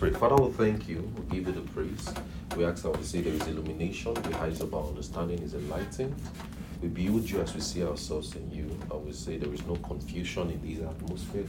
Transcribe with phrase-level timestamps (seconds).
[0.00, 0.10] pray.
[0.10, 1.12] Father, we thank you.
[1.14, 2.08] We give you the praise.
[2.56, 6.14] We ask that we say there is illumination, the eyes of our understanding is enlightened.
[6.80, 9.76] We build you as we see ourselves in you, and we say there is no
[9.76, 11.44] confusion in this atmosphere.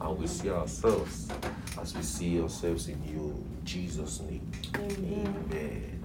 [0.00, 1.28] And we see ourselves
[1.82, 3.18] as we see ourselves in you.
[3.18, 4.48] In Jesus' name.
[4.76, 6.00] Amen.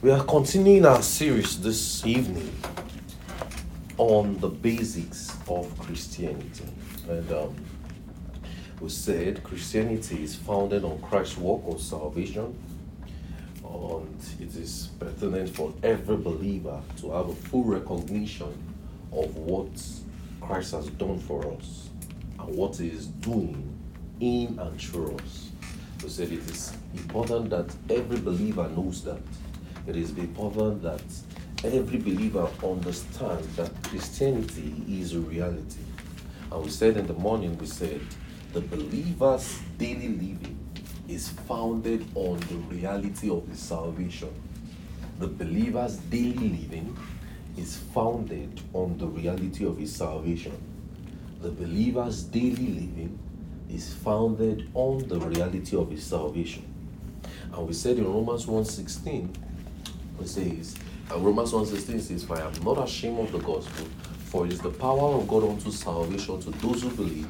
[0.00, 2.50] We are continuing our series this evening
[3.98, 6.64] on the basics of Christianity.
[7.10, 7.54] And um,
[8.82, 12.52] we said Christianity is founded on Christ's work of salvation,
[13.64, 18.52] and it is pertinent for every believer to have a full recognition
[19.12, 19.70] of what
[20.40, 21.90] Christ has done for us
[22.40, 23.72] and what He is doing
[24.18, 25.52] in and through us.
[26.02, 29.22] We said it is important that every believer knows that.
[29.86, 31.04] It is important that
[31.62, 35.82] every believer understands that Christianity is a reality.
[36.50, 38.00] And we said in the morning, we said
[38.52, 40.58] the believer's daily living
[41.08, 44.28] is founded on the reality of his salvation.
[45.18, 46.96] The believer's daily living
[47.56, 50.52] is founded on the reality of his salvation.
[51.40, 53.18] The believer's daily living
[53.70, 56.64] is founded on the reality of his salvation.
[57.54, 59.34] And we said in Romans 1:16,
[60.20, 60.76] it says,
[61.10, 63.86] Romans 1:16 says, For I am not ashamed of the gospel,
[64.26, 67.28] for it is the power of God unto salvation to those who believe,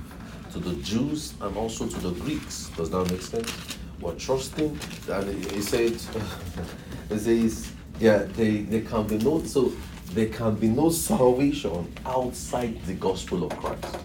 [0.52, 2.70] to the Jews and also to the Greeks.
[2.76, 3.52] Does that make sense?
[4.00, 4.78] We're trusting,
[5.10, 5.92] and he said,
[7.10, 9.72] it says, yeah, they, there can be no so
[10.12, 13.96] there can be no salvation outside the gospel of Christ.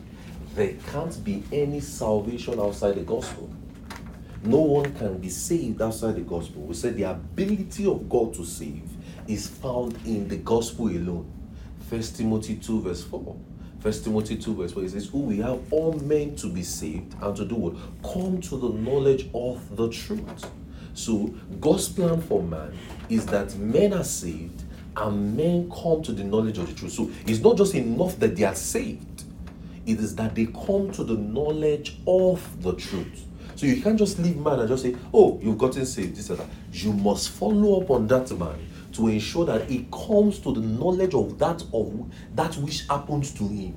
[0.56, 3.50] There can't be any salvation outside the gospel.
[4.44, 6.62] No one can be saved outside the gospel.
[6.62, 8.84] We said the ability of God to save
[9.28, 11.30] is found in the gospel alone.
[11.90, 13.36] First Timothy 2, verse 4.
[13.80, 17.16] First Timothy 2, verse 4, it says, Who we have all men to be saved
[17.22, 17.76] and to do what?
[18.12, 20.50] Come to the knowledge of the truth.
[20.94, 21.28] So,
[21.62, 22.76] God's plan for man
[23.08, 24.64] is that men are saved
[24.96, 26.94] and men come to the knowledge of the truth.
[26.94, 29.24] So, it's not just enough that they are saved,
[29.86, 33.26] it is that they come to the knowledge of the truth.
[33.56, 36.38] So you can't just leave man and just say, Oh, you've gotten saved, this and
[36.38, 36.48] that.
[36.72, 38.56] You must follow up on that man
[38.98, 43.48] to ensure that he comes to the knowledge of that of that which happens to
[43.48, 43.76] him.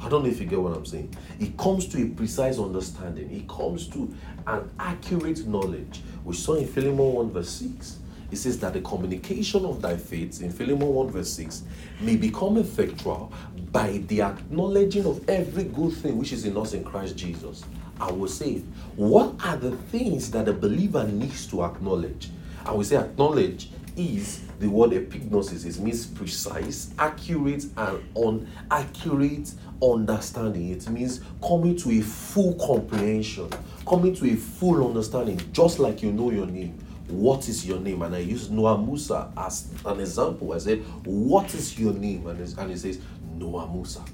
[0.00, 1.14] I don't know if you get what I'm saying.
[1.38, 3.28] He comes to a precise understanding.
[3.28, 4.14] He comes to
[4.46, 6.02] an accurate knowledge.
[6.24, 7.98] We saw in Philemon 1 verse 6.
[8.30, 11.64] It says that the communication of thy faith in Philemon 1 verse 6
[12.00, 13.32] may become effectual
[13.72, 17.64] by the acknowledging of every good thing which is in us in Christ Jesus.
[18.00, 18.58] I will say,
[18.94, 22.30] what are the things that a believer needs to acknowledge?
[22.64, 25.66] I will say, acknowledge is the word epignosis.
[25.66, 29.52] It means precise, accurate, and on accurate
[29.82, 30.70] understanding.
[30.70, 33.48] It means coming to a full comprehension,
[33.86, 36.78] coming to a full understanding, just like you know your name.
[37.08, 38.02] What is your name?
[38.02, 40.52] And I use Noah Musa as an example.
[40.52, 42.26] I said, What is your name?
[42.28, 43.00] And, and he says,
[43.34, 44.04] Noah Musa.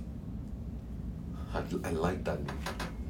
[1.53, 2.57] I, I like that name.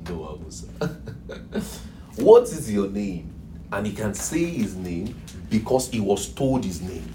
[0.09, 0.67] Noah Musa.
[2.17, 3.33] what is your name?
[3.71, 5.15] And he can say his name
[5.51, 7.09] because he was told his name.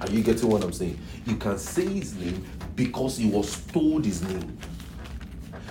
[0.00, 0.98] Are you getting what I'm saying?
[1.26, 2.44] You can say his name
[2.76, 4.56] because he was told his name.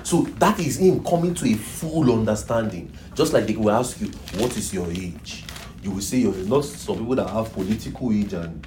[0.03, 2.91] So that is him coming to a full understanding.
[3.13, 4.07] Just like they will ask you,
[4.39, 5.43] What is your age?
[5.83, 8.65] You will say you're not some people that have political age and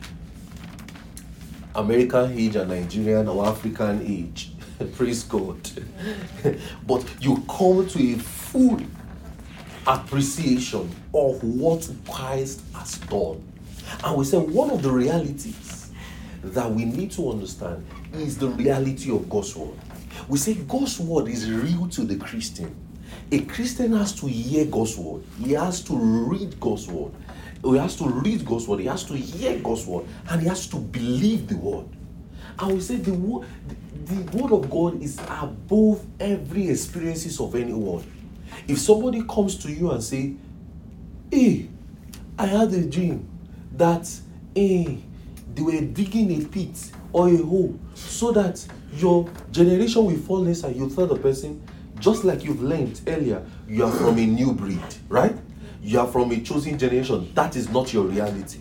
[1.74, 4.52] American age and Nigerian or African age.
[4.94, 5.58] Praise God.
[6.86, 8.80] but you come to a full
[9.90, 13.42] appreciation of what Christ has done.
[14.04, 15.90] And we say one of the realities
[16.42, 17.84] that we need to understand
[18.14, 19.76] is the reality of God's word.
[20.28, 22.74] We say God's word is real to the Christian.
[23.32, 27.12] A Christian has to hear God's word, he has to read God's word.
[27.62, 30.66] He has to read God's word, he has to hear God's word, and he has
[30.68, 31.86] to believe the word.
[32.58, 37.54] And we say the word, the, the word of God is above every experiences of
[37.54, 38.02] anyone.
[38.68, 40.34] If somebody comes to you and say,
[41.30, 41.68] Hey,
[42.38, 43.28] I had a dream
[43.72, 44.08] that
[44.54, 44.98] hey,
[45.54, 48.64] they were digging a pit or a hole so that
[48.94, 51.62] your generation will fall inside, you tell the person,
[51.98, 55.36] just like you've learned earlier, you are from a new breed, right?
[55.82, 57.30] You are from a chosen generation.
[57.34, 58.60] That is not your reality.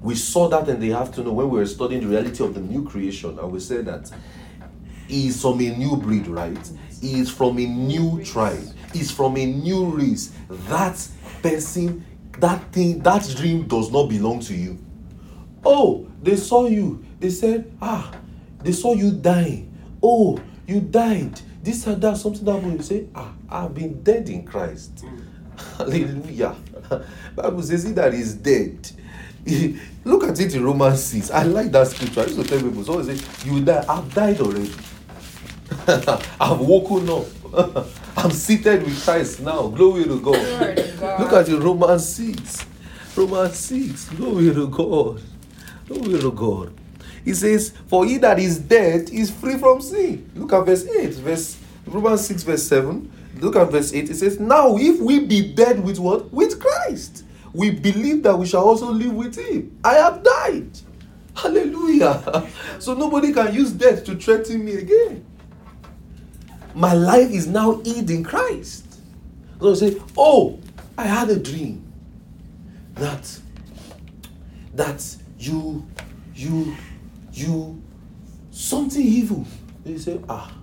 [0.00, 2.84] We saw that in the afternoon when we were studying the reality of the new
[2.84, 4.10] creation, and we said that
[5.08, 6.70] is from a new breed, right?
[7.02, 8.64] He is from a new tribe,
[8.94, 10.32] he's from a new race.
[10.48, 11.04] That
[11.42, 12.06] person,
[12.38, 14.78] that thing, that dream does not belong to you.
[15.64, 17.04] Oh, they saw you.
[17.18, 18.14] They said, ah,
[18.62, 19.76] they saw you dying.
[20.00, 21.40] Oh, you died.
[21.62, 22.78] this and that, something happened.
[22.78, 25.04] You say, ah, I've been dead in Christ.
[25.78, 26.54] Hallelujah.
[27.34, 28.90] Bible says he that is dead.
[30.04, 31.32] Look at it in Romans 6.
[31.32, 32.20] I like that scripture.
[32.20, 34.72] I used to tell people, so say, you die, I've died already.
[36.40, 37.86] I've woken up.
[38.16, 39.68] I'm seated with Christ now.
[39.68, 40.34] Glory to God.
[41.00, 41.20] God.
[41.20, 42.66] Look at it, Romans 6.
[43.16, 44.08] Romans 6.
[44.10, 45.22] Glory to God.
[45.88, 46.72] Glory to God.
[47.24, 50.30] He says, For he that is dead is free from sin.
[50.34, 51.14] Look at verse 8.
[51.14, 53.10] Verse Romans 6, verse 7.
[53.40, 54.10] Look at verse 8.
[54.10, 56.32] It says, Now if we be dead with what?
[56.32, 57.24] With Christ.
[57.52, 59.78] We believe that we shall also live with him.
[59.84, 60.70] I have died.
[61.34, 62.48] Hallelujah.
[62.78, 65.26] so nobody can use death to threaten me again.
[66.74, 68.86] My life is now hid in Christ.
[69.60, 70.58] So say, Oh,
[70.96, 71.92] I had a dream
[72.94, 73.38] that
[74.74, 75.86] that you
[76.34, 76.74] you
[77.32, 77.82] you
[78.50, 79.46] something evil.
[79.84, 80.54] You say, ah,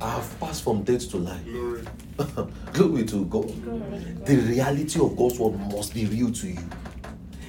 [0.00, 1.44] I have passed from death to life.
[1.44, 1.82] Glory,
[2.72, 3.48] Glory to God.
[4.26, 6.58] The reality of God's word must be real to you.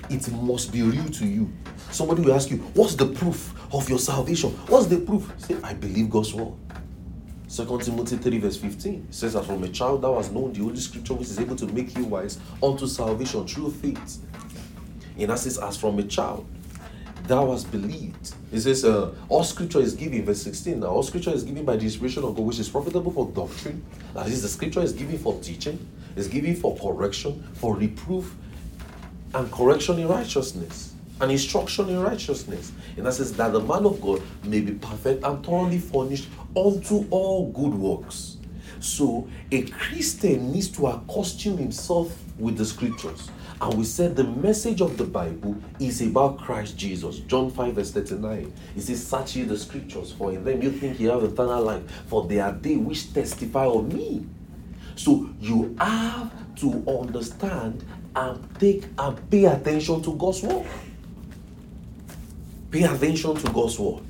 [0.09, 1.51] It must be real to you.
[1.91, 4.51] Somebody will ask you, What's the proof of your salvation?
[4.67, 5.31] What's the proof?
[5.37, 6.53] Say, I believe God's word.
[7.55, 10.75] 2 Timothy 3, verse 15 says that from a child thou hast known the Holy
[10.75, 14.17] Scripture which is able to make you wise unto salvation through faith.
[15.17, 16.45] In essence, as from a child
[17.27, 18.33] thou hast believed.
[18.51, 20.81] It says, uh, all scripture is given, verse 16.
[20.81, 23.83] Now, all scripture is given by the inspiration of God, which is profitable for doctrine.
[24.13, 25.79] That is, the scripture is given for teaching,
[26.17, 28.35] is given for correction, for reproof,
[29.33, 32.73] and correction in righteousness, and instruction in righteousness.
[32.97, 37.05] And that says that the man of God may be perfect and thoroughly furnished unto
[37.09, 38.37] all good works.
[38.79, 43.29] So, a Christian needs to accustom himself with the scriptures.
[43.61, 47.19] And we said the message of the Bible is about Christ Jesus.
[47.19, 48.53] John 5, verse 39.
[48.75, 51.89] It says, Search ye the scriptures, for in them you think you have eternal life,
[52.07, 54.25] for they are they which testify of me.
[54.95, 57.85] So you have to understand
[58.15, 60.67] and take and pay attention to God's word.
[62.71, 64.03] Pay attention to God's word.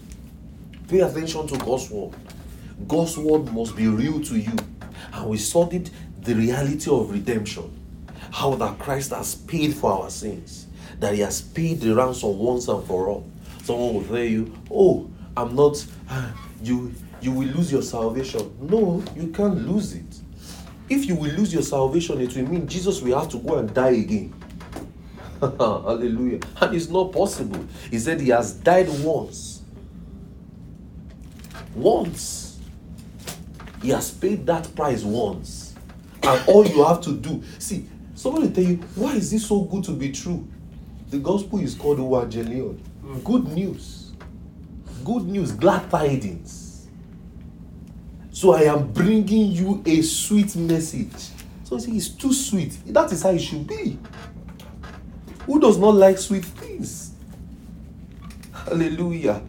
[0.88, 2.14] Pay attention to God's word.
[2.88, 4.56] God's word must be real to you.
[5.14, 5.90] And we studied
[6.22, 7.72] the reality of redemption
[8.32, 10.68] how that Christ has paid for our sins,
[11.00, 13.32] that He has paid the ransom once and for all.
[13.64, 18.52] Someone will tell you, "Oh, I'm not." Ah, you you will lose your salvation.
[18.62, 20.20] No, you can't lose it.
[20.90, 23.74] If you will lose your salvation, it will mean Jesus will have to go and
[23.74, 24.34] die again.
[25.40, 26.40] Hallelujah.
[26.62, 27.66] And it's not possible.
[27.90, 29.62] He said he has died once.
[31.74, 32.55] Once.
[33.86, 35.76] He has paid that price once.
[36.24, 39.84] And all you have to do, see, Somebody tell you, why is this so good
[39.84, 40.48] to be true?
[41.10, 42.80] The gospel is called Evangelion.
[43.26, 44.14] Good news.
[45.04, 46.88] Good news, glad tidings.
[48.32, 51.30] So I am bringing you a sweet message.
[51.66, 52.78] So see, it's too sweet.
[52.88, 54.00] That is how it should be.
[55.46, 57.12] Who does not like sweet things?
[58.54, 59.44] Hallelujah.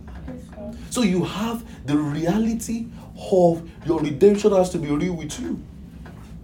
[0.91, 2.87] So you have the reality
[3.19, 5.61] of your redemption has to be real with you.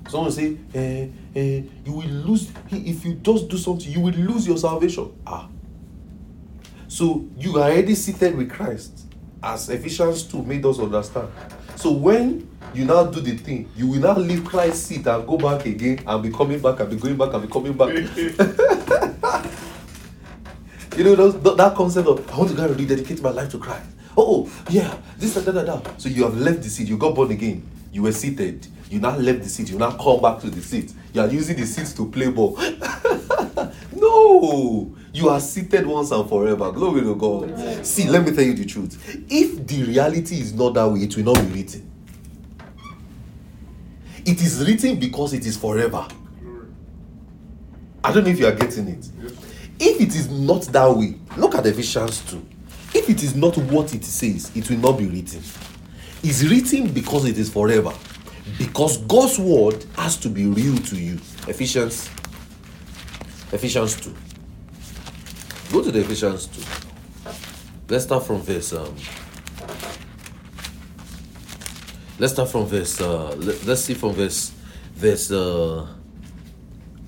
[0.08, 4.46] Someone say, eh, eh, you will lose, if you just do something, you will lose
[4.46, 5.12] your salvation.
[5.26, 5.48] Ah.
[6.88, 9.06] So you are already seated with Christ,
[9.42, 11.28] as Ephesians 2 made us understand.
[11.76, 15.38] So when you now do the thing, you will now leave Christ's seat and go
[15.38, 17.88] back again and be coming back and be going back and be coming back.
[20.96, 23.58] you know those, that concept of I want to go and rededicate my life to
[23.58, 23.86] Christ.
[24.16, 26.00] Oh, oh, yeah, this that, that, that.
[26.00, 29.16] So you have left the seat, you got born again, you were seated, you now
[29.16, 30.92] left the seat, you now come back to the seat.
[31.14, 32.56] You are using the seat to play ball.
[33.96, 36.72] no, you are seated once and forever.
[36.72, 37.86] Glory to God.
[37.86, 39.24] See, let me tell you the truth.
[39.30, 41.90] If the reality is not that way, it will not be written.
[44.24, 46.06] It is written because it is forever.
[48.04, 49.08] I don't know if you are getting it.
[49.78, 52.46] If it is not that way, look at Ephesians 2.
[52.94, 55.42] If it is not what it says, it will not be written.
[56.22, 57.92] It's written because it is forever
[58.58, 61.14] because God's word has to be real to you.
[61.48, 62.08] Ephesians
[63.52, 64.14] Ephesians 2.
[65.72, 66.62] Go to the Ephesians 2.
[67.88, 68.94] Let's start from verse um
[72.18, 74.52] Let's start from verse uh let, let's see from verse
[74.94, 75.86] verse uh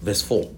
[0.01, 0.51] verse 4.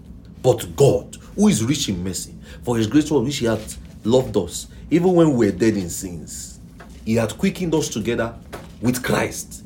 [0.42, 4.36] But God, who is rich in mercy, for his great word which he hath loved
[4.36, 6.60] us, even when we were dead in sins,
[7.04, 8.34] he hath quickened us together
[8.80, 9.64] with Christ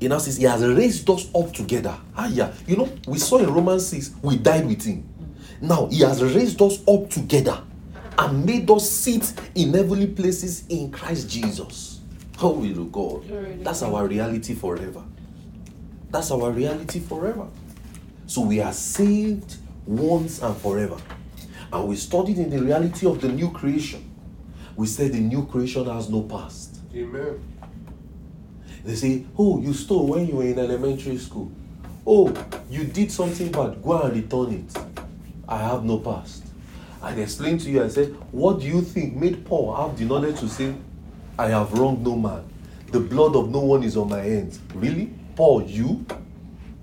[0.00, 1.96] he now says he has raised us up together.
[2.16, 2.52] Ah, yeah.
[2.66, 5.08] You know, we saw in Romans 6, we died with him.
[5.60, 7.60] Now he has raised us up together
[8.16, 12.00] and made us sit in heavenly places in Christ Jesus.
[12.36, 13.64] Glory to God.
[13.64, 15.02] That's our reality forever.
[16.10, 17.48] That's our reality forever.
[18.26, 20.96] So we are saved once and forever.
[21.72, 24.04] And we studied in the reality of the new creation.
[24.76, 26.78] We said the new creation has no past.
[26.94, 27.40] Amen.
[28.84, 31.50] They say, Oh, you stole when you were in elementary school.
[32.06, 32.32] Oh,
[32.70, 33.82] you did something bad.
[33.82, 35.02] Go and return it.
[35.46, 36.44] I have no past.
[37.02, 40.40] I explained to you, I said, What do you think made Paul have the knowledge
[40.40, 40.74] to say,
[41.38, 42.44] I have wronged no man?
[42.90, 44.58] The blood of no one is on my hands.
[44.74, 45.12] Really?
[45.36, 46.06] Paul, you?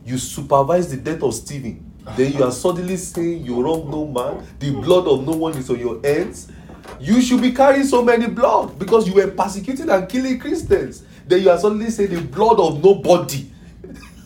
[0.05, 1.84] You supervise the death of Stephen.
[2.15, 5.69] Then you are suddenly saying you wrong no man, the blood of no one is
[5.69, 6.51] on your hands.
[6.99, 11.03] You should be carrying so many blood because you were persecuting and killing Christians.
[11.27, 13.51] Then you are suddenly saying the blood of nobody.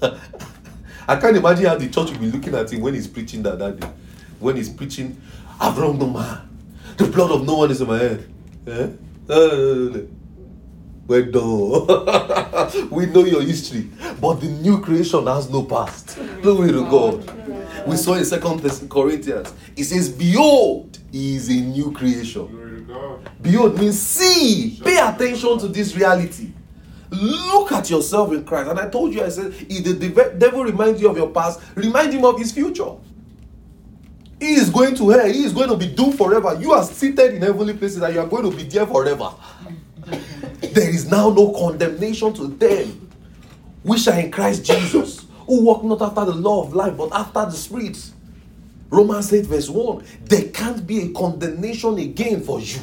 [1.08, 3.58] I can't imagine how the church will be looking at him when he's preaching that,
[3.60, 3.90] that day.
[4.40, 5.20] When he's preaching,
[5.60, 6.50] I've wronged no man.
[6.98, 8.30] The blood of no one is in my head.
[8.68, 8.90] Eh?
[9.30, 10.02] Uh,
[11.08, 12.90] well done.
[12.92, 13.90] we know your history.
[14.22, 16.20] But the new creation has no past.
[16.42, 17.39] Glory to God.
[17.88, 19.54] We saw in Second Corinthians.
[19.76, 22.88] It says, Behold, he is a new creation.
[23.42, 24.80] Behold means see.
[24.84, 26.52] Pay attention to this reality.
[27.12, 28.70] Look at yourself in Christ.
[28.70, 32.14] And I told you, I said, if the devil reminds you of your past, remind
[32.14, 32.92] him of his future.
[34.40, 35.28] He is going to hell.
[35.28, 36.58] He is going to be doomed forever.
[36.60, 39.32] You are seated in heavenly places and you are going to be there forever.
[40.62, 43.10] there is now no condemnation to them
[43.84, 47.44] which are in Christ Jesus, who walk not after the law of life, but after
[47.46, 47.98] the Spirit.
[48.92, 50.06] Romans 8, verse 1.
[50.26, 52.80] There can't be a condemnation again for you.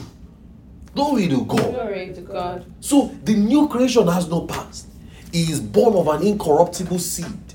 [0.92, 1.74] Glory to God.
[1.74, 2.64] Glory to God.
[2.80, 4.88] So the new creation has no past.
[5.30, 7.54] He is born of an incorruptible seed.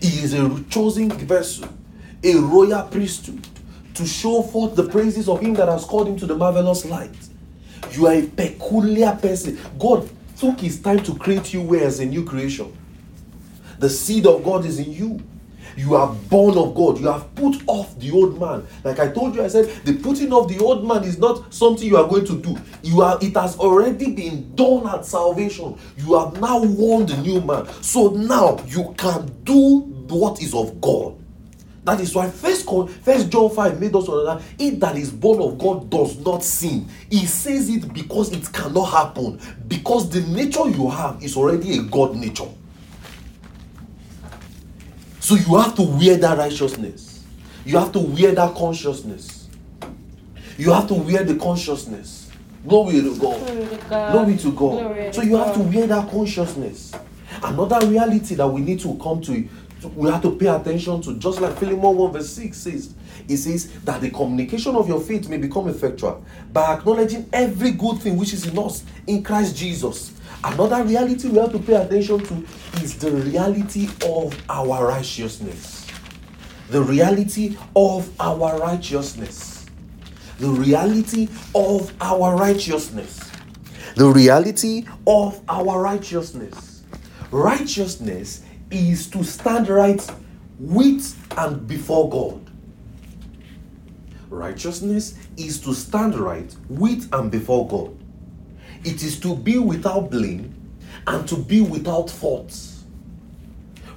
[0.00, 1.68] He is a chosen vessel,
[2.22, 3.44] a royal priesthood,
[3.94, 7.16] to show forth the praises of him that has called him to the marvelous light.
[7.90, 9.58] You are a peculiar person.
[9.80, 12.72] God took his time to create you where as a new creation.
[13.78, 15.20] The seed of God is in you.
[15.76, 16.98] You are born of God.
[16.98, 18.66] You have put off the old man.
[18.82, 21.86] Like I told you, I said the putting off the old man is not something
[21.86, 22.56] you are going to do.
[22.82, 25.78] You are it has already been done at salvation.
[25.96, 27.68] You have now won the new man.
[27.80, 31.14] So now you can do what is of God.
[31.84, 32.68] That is why first,
[33.02, 36.86] first John 5 made us understand it that is born of God does not sin.
[37.08, 39.40] He says it because it cannot happen.
[39.68, 42.48] Because the nature you have is already a God nature.
[45.28, 47.22] So you have to wear that righteousness.
[47.66, 49.46] You have to wear that consciousness.
[50.56, 52.30] You have to wear the consciousness.
[52.66, 53.46] Glory to God.
[53.46, 54.12] Glory to God.
[54.12, 54.56] Glory to God.
[54.56, 56.94] Glory so you have to wear that consciousness.
[57.42, 59.46] Another reality that we need to come to,
[59.94, 62.94] we have to pay attention to, just like Philemon 1 verse 6 says,
[63.28, 67.98] it says that the communication of your faith may become effectual by acknowledging every good
[67.98, 70.17] thing which is in us in Christ Jesus.
[70.44, 72.46] Another reality we have to pay attention to
[72.82, 75.86] is the reality of our righteousness.
[76.70, 79.66] The reality of our righteousness.
[80.38, 83.30] The reality of our righteousness.
[83.96, 86.84] The reality of our righteousness.
[87.32, 90.08] Righteousness is to stand right
[90.60, 92.48] with and before God.
[94.30, 97.97] Righteousness is to stand right with and before God.
[98.84, 100.54] It is to be without blame
[101.06, 102.56] and to be without fault.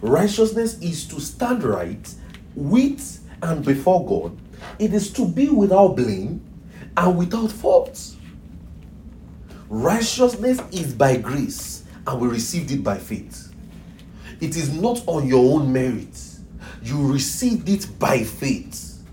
[0.02, 2.14] Righteousness is to stand right
[2.56, 4.38] with and before God.
[4.80, 6.42] It is to be without blame
[6.98, 8.16] and without fault.
[9.70, 13.54] Righteousness is by grace and we received it by faith.
[14.40, 16.20] It is not on your own merit.
[16.84, 19.04] You received it by faith.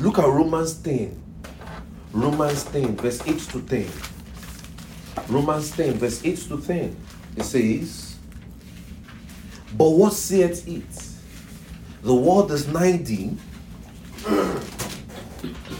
[0.00, 1.22] Look at Romans 10.
[2.12, 3.86] Romans 10, verse 8 to 10.
[5.28, 6.96] Romans 10, verse 8 to 10.
[7.36, 8.16] It says,
[9.76, 12.02] But what saith it?
[12.02, 13.36] The world is 90.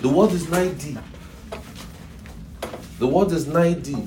[0.02, 0.98] the world is 90.
[3.00, 4.06] The word is 90.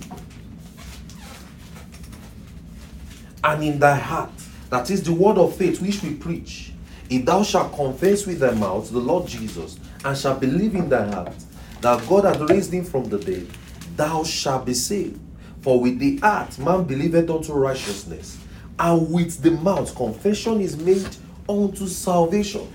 [3.44, 4.30] And in thy heart,
[4.70, 6.74] that is the word of faith which we preach,
[7.10, 11.10] if thou shalt confess with thy mouth the Lord Jesus, and shalt believe in thy
[11.12, 11.34] heart
[11.82, 13.48] that God hath raised him from the dead,
[13.96, 15.20] thou shalt be saved.
[15.62, 18.38] For with the heart man believeth unto righteousness,
[18.80, 21.08] and with the mouth confession is made
[21.48, 22.68] unto salvation.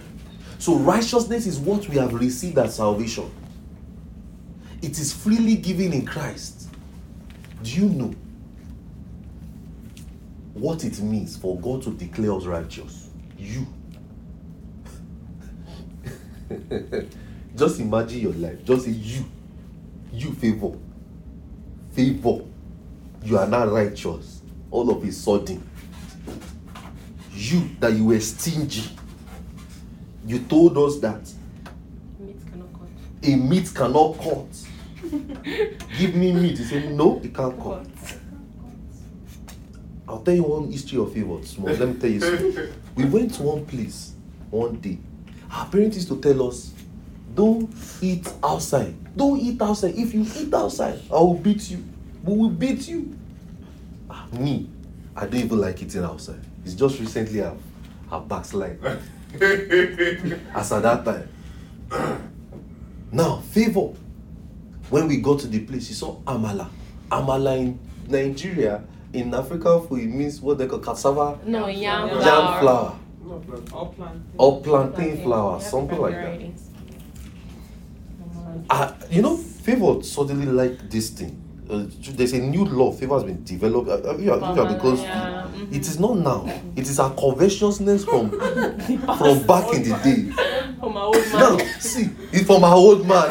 [0.58, 3.30] So righteousness is what we have received as salvation.
[4.80, 6.68] It is freely given in Christ.
[7.62, 8.14] Do you know
[10.54, 13.10] what it means for God to declare us righteous?
[13.36, 13.66] You.
[17.56, 18.64] Just imagine your life.
[18.64, 19.24] Just say you.
[20.12, 20.72] You favor.
[21.98, 22.44] Favor.
[23.24, 24.40] you are not righteous.
[24.70, 25.68] All of a sudden,
[27.32, 28.88] you that you were stingy,
[30.24, 31.28] you told us that
[32.20, 32.36] Meat
[33.24, 34.46] a meat cannot cut.
[35.98, 36.58] Give me meat.
[36.58, 37.88] He said, No, it can't cut.
[40.06, 41.44] I'll tell you one history of favor.
[41.44, 41.66] Small.
[41.74, 42.68] Let me tell you something.
[42.94, 44.12] We went to one place
[44.50, 44.98] one day.
[45.50, 46.72] Our parents used to tell us,
[47.38, 47.70] Don't
[48.02, 48.92] eat outside.
[49.16, 49.94] Don't eat outside.
[49.94, 51.84] If you eat outside, I will beat you.
[52.24, 53.16] We will beat you.
[54.10, 54.68] Ah, Me,
[55.14, 56.40] I don't even like eating outside.
[56.64, 57.56] It's just recently I've,
[58.10, 58.80] I've backslide.
[60.52, 61.28] As at that time.
[63.12, 63.92] Now, favor.
[64.90, 66.68] When we got to the place, you saw amala.
[67.12, 67.78] Amala in
[68.08, 72.60] Nigeria, in Africa, food, it means what they call cassava No, yam Yam jam flour.
[72.60, 74.22] flour No, but all plantain.
[74.38, 75.22] or plantain Plantain.
[75.24, 76.40] flour, something like that.
[78.70, 81.42] Uh, you know, favor suddenly like this thing.
[81.70, 82.92] Uh, there's a new law.
[82.92, 83.88] Favor has been developed.
[83.88, 85.74] Uh, uh, yeah, yeah, because Yeah, mhm.
[85.74, 86.46] it is not now.
[86.76, 90.32] It is our covetousness from from back in the day.
[90.80, 91.32] From my old man.
[91.32, 93.28] Now, see, it's from our old man.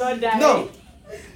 [0.00, 0.38] Not die.
[0.38, 0.68] No,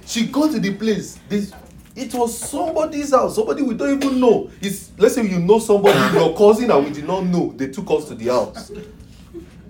[0.05, 1.17] she go to the place.
[1.29, 1.51] This
[1.95, 3.35] it was somebody's house.
[3.35, 4.49] Somebody we don't even know.
[4.61, 7.53] It's let's say you know somebody, your cousin, and we did not know.
[7.55, 8.71] They took us to the house.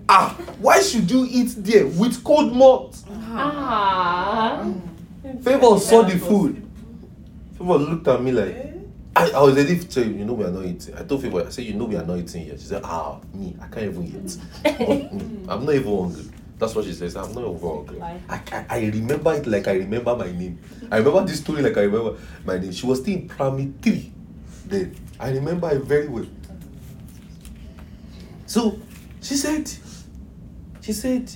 [0.07, 2.97] Ah, why should you eat there with cold malt?
[3.31, 4.65] Ah.
[5.41, 6.65] Favor saw the food.
[7.57, 8.71] Favor looked at me like.
[9.17, 10.93] I, I was ready to tell you, you know we are not eating.
[10.93, 12.59] I told Favor, I said, you know we are not eating yet.
[12.59, 14.37] She said, ah, me, I can't even eat.
[15.49, 16.25] I'm not even hungry.
[16.59, 17.15] That's what she says.
[17.15, 18.01] I'm not even hungry.
[18.01, 20.59] I, I, I remember it like I remember my name.
[20.91, 22.71] I remember this story like I remember my name.
[22.73, 24.11] She was still in primary three
[24.65, 24.95] then.
[25.19, 26.25] I remember it very well.
[28.47, 28.79] So
[29.21, 29.69] she said,
[30.85, 31.31] she said,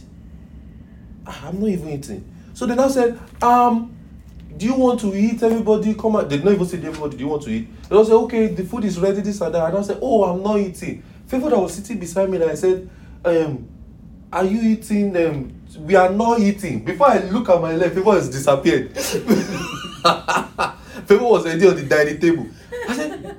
[1.26, 2.24] "Ah, I'm not even eating.
[2.54, 3.96] So they now said, um,
[4.56, 5.42] do you want to eat?
[5.42, 6.30] Everybody come out.
[6.30, 7.68] They did not even say to everybody, do you want to eat?
[7.90, 9.70] They all say, okay, the food is ready, this and that.
[9.70, 11.02] And I said, oh, I'm not eating.
[11.26, 12.88] Favor that was sitting beside me, and I said,
[13.26, 13.68] um,
[14.32, 15.18] are you eating?
[15.18, 16.84] Um, we are not eating.
[16.86, 18.96] Before I look at my left, Favor has disappeared.
[21.08, 22.46] Favor was already on the dining table.
[22.88, 23.39] I said,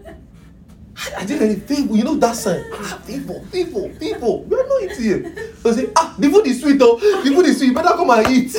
[1.17, 1.95] I did anything.
[1.95, 2.65] You know that sign.
[2.75, 4.37] Ah, favor, favor, favor.
[4.39, 5.55] We are not eating here.
[5.57, 6.97] So I say, ah, the food is sweet though.
[6.97, 7.75] The food is sweet.
[7.75, 8.53] Better come and eat.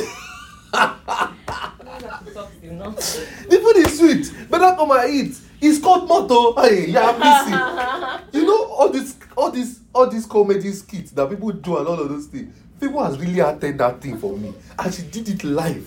[3.48, 4.50] The food is sweet.
[4.50, 5.38] Better come and eat.
[5.60, 6.60] It's called motto.
[6.60, 8.40] Hey, yeah, missing.
[8.40, 12.00] you know all this, all this, all these comedy skits that people do and all
[12.00, 12.52] of those things.
[12.80, 15.86] People has really attended that thing for me, and she did it live.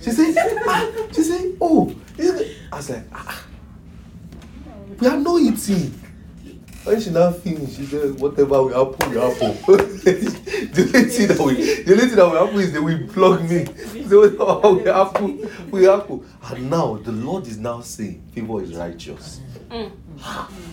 [0.00, 0.34] She said,
[0.66, 3.44] ah, she said, oh, is it-" I was like, ah,
[5.00, 5.98] we are not eating.
[6.84, 9.56] When she now finished, she said, whatever will happen, will happen.
[9.66, 13.48] the only thing that we, the only thing that will happen is they will plug
[13.48, 13.66] me.
[14.08, 16.28] So whatever will happen, will happen.
[16.50, 19.40] And now the Lord is now saying, favor is righteous.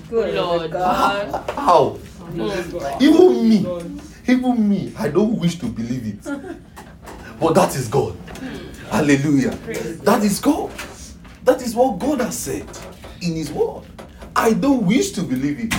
[0.09, 0.71] Good Lord.
[0.71, 1.49] God.
[1.51, 1.99] How?
[2.31, 3.01] Mm.
[3.01, 6.23] Even me, even me, I don't wish to believe it.
[7.39, 8.17] But that is God.
[8.89, 9.51] Hallelujah.
[10.03, 10.71] That is God.
[11.43, 12.67] That is what God has said
[13.21, 13.83] in His word.
[14.35, 15.73] I don't wish to believe it.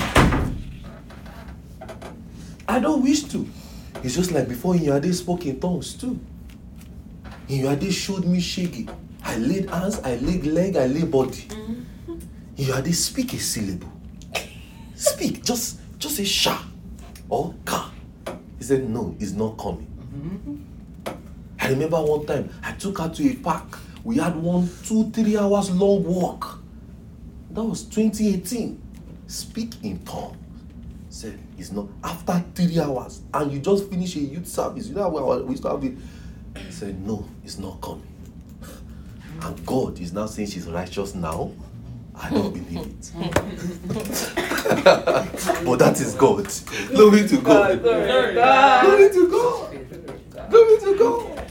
[2.69, 3.49] I don't wish to.
[4.03, 6.19] It's just like before Inyade spoke in tongues too.
[7.49, 8.89] Inyade showed me shaggy.
[9.23, 11.49] I laid hands, I laid leg, I laid body.
[12.57, 13.91] Inyade speak a syllable.
[14.95, 16.63] Speak, just just a sha
[17.29, 17.93] or ka.
[18.59, 19.87] He said, No, it's not coming.
[21.59, 23.79] I remember one time I took her to a park.
[24.05, 26.60] We had one, two, three hours long walk.
[27.51, 28.81] That was 2018.
[29.27, 30.37] Speak in tongues.
[31.09, 34.87] Said it's not after three hours, and you just finish a youth service.
[34.87, 35.95] You know how we used to have it.
[36.57, 38.07] He said, No, it's not coming.
[39.43, 41.51] And God is now saying she's righteous now.
[42.15, 43.13] I don't believe it.
[45.65, 46.47] but that is God.
[46.91, 47.83] Glory to God.
[47.83, 48.85] Glory to God.
[48.85, 50.51] Glory to God.
[50.51, 51.43] Glory to God.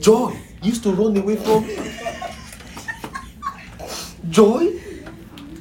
[0.00, 1.76] Joy used to run away from me.
[4.30, 4.80] Joy,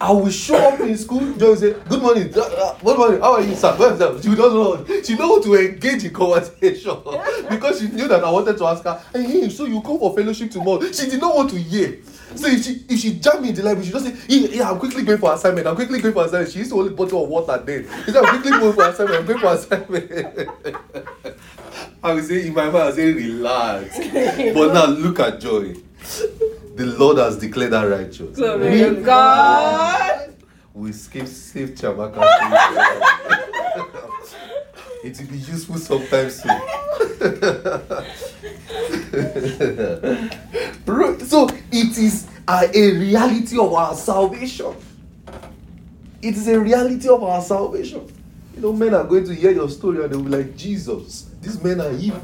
[0.01, 1.19] I will show up in school.
[1.35, 2.33] Joy will say, Good morning.
[2.35, 3.21] uh, uh, Good morning.
[3.21, 3.75] How are you, sir?
[3.77, 4.19] Well, sir.
[4.19, 4.53] She doesn't
[4.87, 5.01] know.
[5.03, 6.97] She know to engage in conversation
[7.49, 10.49] because she knew that I wanted to ask her, Hey, so you come for fellowship
[10.49, 10.81] tomorrow?
[10.91, 11.99] She did not want to hear.
[12.33, 14.71] So if she if she jam me in the library, she just say, yeah, yeah,
[14.71, 15.67] I'm quickly going for assignment.
[15.67, 16.51] I'm quickly going for assignment.
[16.51, 17.83] She used to hold a bottle of water then.
[18.05, 19.19] She said, I'm quickly going for assignment.
[19.19, 20.49] I'm going for assignment.
[22.03, 23.97] I will say in my mind, I say relax.
[24.55, 25.75] but now look at joy.
[26.75, 28.35] The Lord has declared her righteous.
[28.35, 30.33] Glory to God.
[30.73, 32.21] We skip save Chiamaka.
[35.03, 36.61] it will be useful sometimes soon.
[41.31, 44.75] So It is a, a reality of our salvation.
[46.21, 48.05] It is a reality of our salvation.
[48.53, 51.63] You know, men are going to hear your story and they'll be like, Jesus, these
[51.63, 52.19] men are evil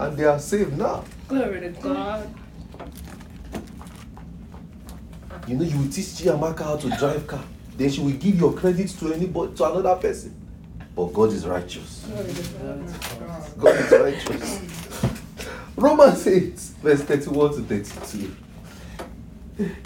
[0.00, 1.04] and they are saved now.
[1.28, 2.34] Glory to God.
[5.48, 7.42] You know, you will teach Chiamaka how to drive car.
[7.76, 10.34] Then she will give your credit to anybody to another person.
[10.94, 12.06] But God is righteous.
[13.58, 13.74] God.
[13.76, 14.60] Is righteous.
[15.76, 18.36] Romans 8, verse 31 to 32.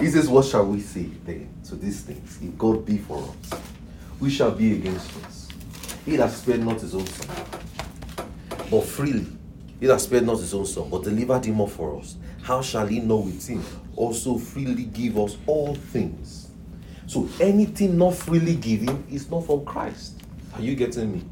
[0.01, 2.39] He says, What shall we say then to these things?
[2.43, 3.61] If God be for us,
[4.19, 5.49] we shall be against us.
[6.05, 7.47] He that spared not his own son,
[8.71, 9.27] but freely,
[9.81, 12.87] he that spared not his own son, but delivered him up for us, how shall
[12.87, 13.63] he not with him
[13.97, 16.49] also freely give us all things?
[17.07, 20.21] So anything not freely given is not from Christ.
[20.55, 21.23] Are you getting me?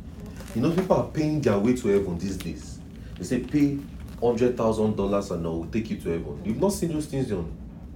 [0.55, 2.79] You know, people are paying their way to heaven these days.
[3.19, 3.79] They say pay
[4.21, 6.41] hundred thousand dollars and I will take you to heaven.
[6.45, 7.51] You've not seen those things on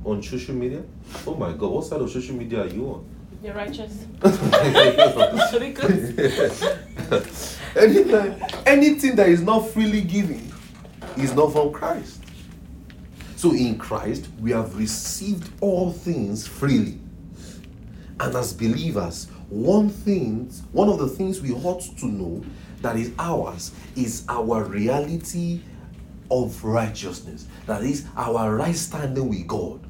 [0.05, 0.83] on social media?
[1.27, 3.05] Oh my god, what side of social media are you on?
[3.43, 4.07] You're righteous.
[7.77, 10.51] Anytime, anything that is not freely given
[11.17, 12.23] is not from Christ.
[13.37, 16.99] So in Christ, we have received all things freely.
[18.19, 22.43] And as believers, one thing, one of the things we ought to know
[22.81, 25.61] that is ours is our reality
[26.31, 27.47] of righteousness.
[27.67, 29.87] That is our right standing with God.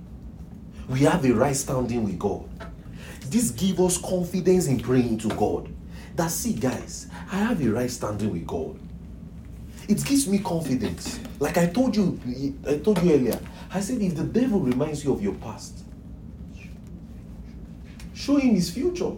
[0.88, 2.48] We have a right standing with God.
[3.26, 5.72] This gives us confidence in praying to God.
[6.16, 8.78] That see, guys, I have a right standing with God.
[9.88, 11.20] It gives me confidence.
[11.38, 12.18] Like I told you,
[12.66, 13.38] I told you earlier.
[13.72, 15.78] I said, if the devil reminds you of your past,
[18.14, 19.12] show him his future.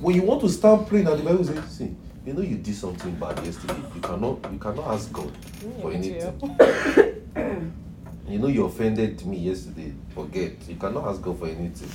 [0.00, 1.94] When you want to start praying, and the Bible says, see,
[2.26, 3.76] you know you did something bad yesterday.
[3.94, 7.70] You cannot, you cannot ask God mm, for anything.
[8.26, 9.92] You know you offended me yesterday.
[10.14, 10.52] Forget.
[10.66, 11.90] You cannot ask God for anything.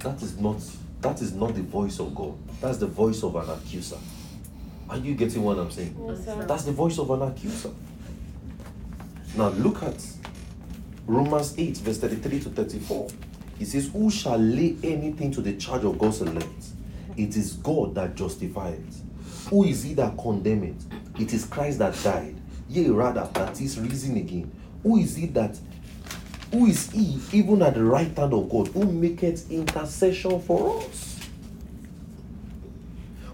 [0.00, 0.60] That is not
[1.00, 2.34] that is not the voice of God.
[2.60, 3.98] That's the voice of an accuser.
[4.92, 5.96] Are you getting what I'm saying?
[6.06, 6.46] Yes.
[6.46, 7.70] That's the voice of an accuser.
[9.34, 9.96] Now look at
[11.06, 13.08] Romans 8, verse 33 to 34.
[13.58, 16.66] It says, Who shall lay anything to the charge of God's elect?
[17.16, 19.00] It is God that justifies.
[19.48, 20.84] Who is he that condemneth?
[21.18, 22.36] It is Christ that died.
[22.68, 24.52] Yea, rather, that is risen again.
[24.82, 25.58] Who is he that
[26.50, 31.11] who is he even at the right hand of God who maketh intercession for us?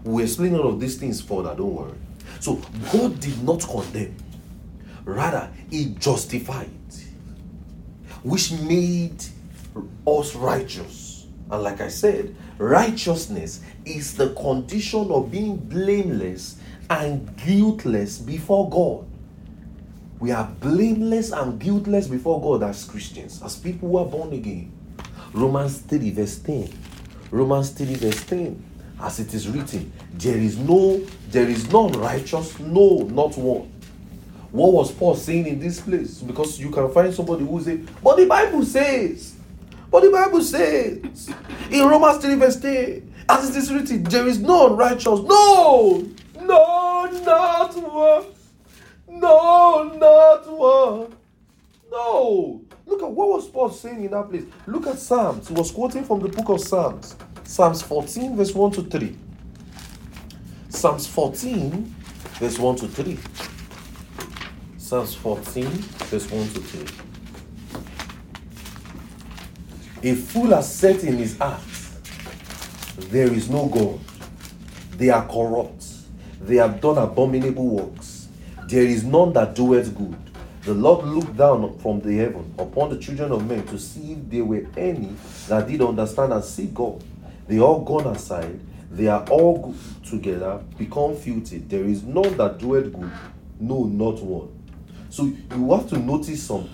[0.05, 1.95] We'll explain all of these things further, don't worry.
[2.41, 2.61] So
[2.93, 4.15] God did not condemn,
[5.05, 6.71] rather, He justified,
[8.23, 9.23] which made
[10.07, 11.27] us righteous.
[11.51, 16.59] And like I said, righteousness is the condition of being blameless
[16.91, 19.07] and guiltless before God.
[20.21, 24.73] We are blameless and guiltless before God as Christians, as people who are born again.
[25.33, 26.73] Romans 3, verse 10.
[27.31, 28.65] Romans 3, verse 10.
[29.01, 30.99] As it is written, there is no,
[31.31, 33.73] there is none righteous, no, not one.
[34.51, 36.19] What was Paul saying in this place?
[36.19, 39.35] Because you can find somebody who say, but the Bible says,
[39.91, 41.31] but the Bible says
[41.71, 46.05] in Romans 3, verse 10, as it is written, there is none righteous, no,
[46.41, 48.25] no, not one.
[49.11, 51.17] No, not one.
[51.91, 52.61] No.
[52.87, 54.45] Look at what was Paul saying in that place.
[54.67, 55.49] Look at Psalms.
[55.49, 57.17] He was quoting from the book of Psalms.
[57.49, 59.17] Psalms 14, verse 1 to 3.
[60.69, 61.95] Psalms 14,
[62.39, 63.19] verse 1 to 3.
[64.77, 66.61] Psalms 14, verse 1 to
[70.03, 70.11] 3.
[70.11, 71.63] A fool has said in his heart,
[73.09, 73.99] There is no God.
[74.99, 75.87] They are corrupt.
[76.43, 78.29] They have done abominable works.
[78.69, 80.19] There is none that doeth good.
[80.65, 84.29] The Lord looked down from the heaven upon the children of men to see if
[84.29, 85.15] there were any
[85.49, 87.03] that did understand and seek God.
[87.49, 88.61] They all gone aside.
[88.91, 89.75] They are all
[90.09, 91.59] together become filthy.
[91.59, 93.11] There is none that doeth good.
[93.59, 94.51] No, not one.
[95.11, 96.71] So you have to notice something.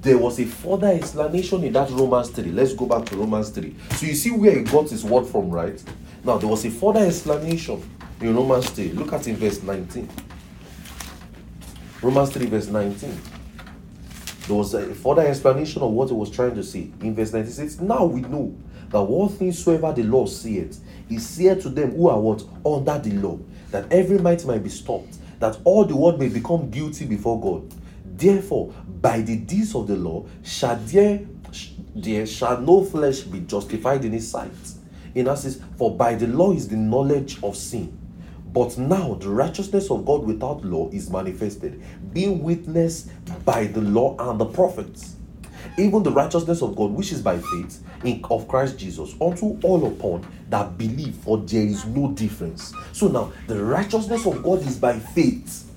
[0.00, 2.52] There was a further explanation in that Romans 3.
[2.52, 3.74] Let's go back to Romans 3.
[3.96, 5.82] So you see where he got his word from, right?
[6.22, 7.82] Now there was a further explanation
[8.20, 8.92] in Romans 3.
[8.92, 10.08] Look at in verse 19.
[12.00, 13.20] Romans 3, verse 19.
[14.46, 16.90] There was a further explanation of what he was trying to say.
[17.00, 18.56] In verse 96, now we know
[18.90, 22.42] that what things soever the law seeth, is said to them who are what?
[22.64, 23.38] Under the law,
[23.70, 27.74] that every might might be stopped, that all the world may become guilty before God.
[28.16, 31.20] Therefore, by the deeds of the law, shall there,
[31.94, 34.50] there shall no flesh be justified in his sight.
[35.14, 37.96] In essence, for by the law is the knowledge of sin.
[38.52, 43.10] But now the righteousness of God without law is manifested, being witnessed
[43.44, 45.16] by the law and the prophets.
[45.76, 49.86] Even the righteousness of God, which is by faith in of Christ Jesus, unto all
[49.86, 52.72] upon that believe, for there is no difference.
[52.92, 55.70] So now the righteousness of God is by faith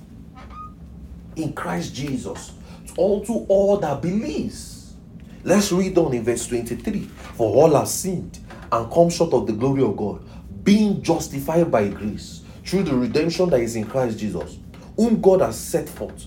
[1.36, 2.54] in Christ Jesus,
[2.98, 4.94] unto all that believes.
[5.44, 7.02] Let's read on in verse 23.
[7.02, 8.40] For all have sinned
[8.72, 10.24] and come short of the glory of God,
[10.64, 14.60] being justified by grace through the redemption that is in Christ Jesus,
[14.96, 16.26] whom God has set forth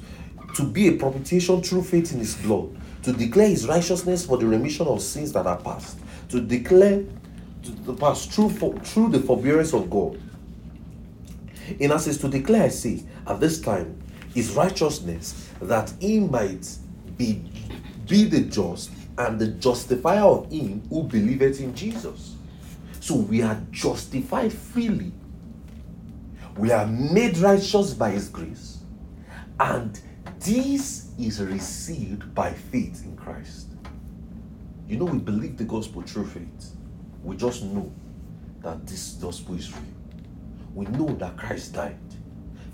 [0.54, 4.46] to be a propitiation through faith in his blood, to declare his righteousness for the
[4.46, 5.98] remission of sins that are past,
[6.30, 7.04] to declare
[7.62, 10.20] to the past through, for, through the forbearance of God.
[11.78, 14.00] In essence, to declare, I say, at this time,
[14.34, 16.68] his righteousness, that he might
[17.16, 17.42] be,
[18.08, 22.36] be the just and the justifier of him who believeth in Jesus.
[23.00, 25.12] So we are justified freely.
[26.56, 28.78] We are made righteous by his grace.
[29.60, 30.00] And
[30.40, 33.68] this is received by faith in Christ.
[34.88, 36.76] You know, we believe the gospel through faith.
[37.22, 37.92] We just know
[38.62, 39.82] that this gospel is real.
[40.74, 41.96] We know that Christ died,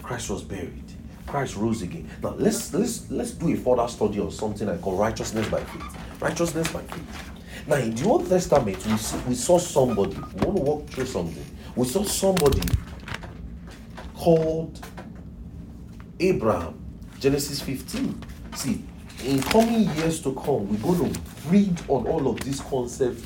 [0.02, 0.92] Christ was buried,
[1.26, 2.08] Christ rose again.
[2.22, 5.96] Now let's let's let's do a further study on something I call righteousness by faith.
[6.20, 7.30] Righteousness by faith.
[7.66, 10.14] Now in the Old Testament, we see, we saw somebody.
[10.14, 11.44] We want to walk through something.
[11.76, 12.62] We saw somebody
[14.14, 14.84] called
[16.18, 16.80] Abraham.
[17.20, 18.18] Genesis 15.
[18.54, 18.82] See,
[19.24, 23.22] in coming years to come, we're going to read on all of these concepts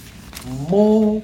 [0.69, 1.23] more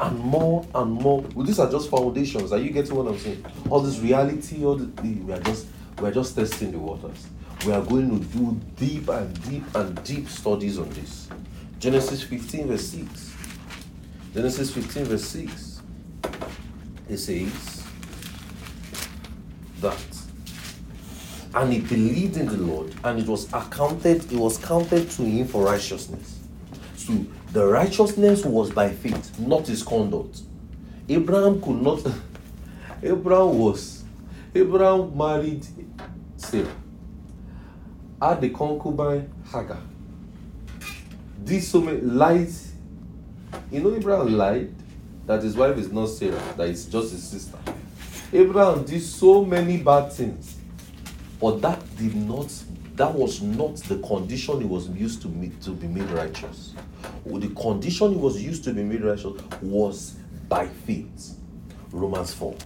[0.00, 1.20] and more and more.
[1.34, 2.52] Well, these are just foundations.
[2.52, 3.44] Are you getting what I'm saying?
[3.68, 5.66] All this reality, all the, we are just
[6.00, 7.26] we are just testing the waters.
[7.66, 11.28] We are going to do deep and deep and deep studies on this.
[11.78, 13.34] Genesis 15 verse 6.
[14.34, 15.82] Genesis 15 verse 6.
[17.08, 17.84] It says
[19.80, 20.17] that
[21.54, 25.46] and he believed in the Lord, and it was accounted, it was counted to him
[25.46, 26.38] for righteousness.
[26.96, 30.40] So the righteousness was by faith, not his conduct.
[31.08, 32.06] Abraham could not.
[33.02, 34.04] Abraham was.
[34.54, 35.66] Abraham married
[36.36, 36.68] Sarah.
[38.20, 39.80] Had the concubine Hagar.
[41.44, 42.72] Did so many lies.
[43.70, 44.74] You know, Abraham lied
[45.26, 47.58] that his wife is not Sarah, that it's just his sister.
[48.32, 50.57] Abraham did so many bad things,
[51.40, 52.52] but that did not.
[52.96, 56.74] That was not the condition he was used to meet to be made righteous.
[57.24, 60.16] The condition he was used to be made righteous was
[60.48, 61.36] by faith.
[61.92, 62.56] Romans 4.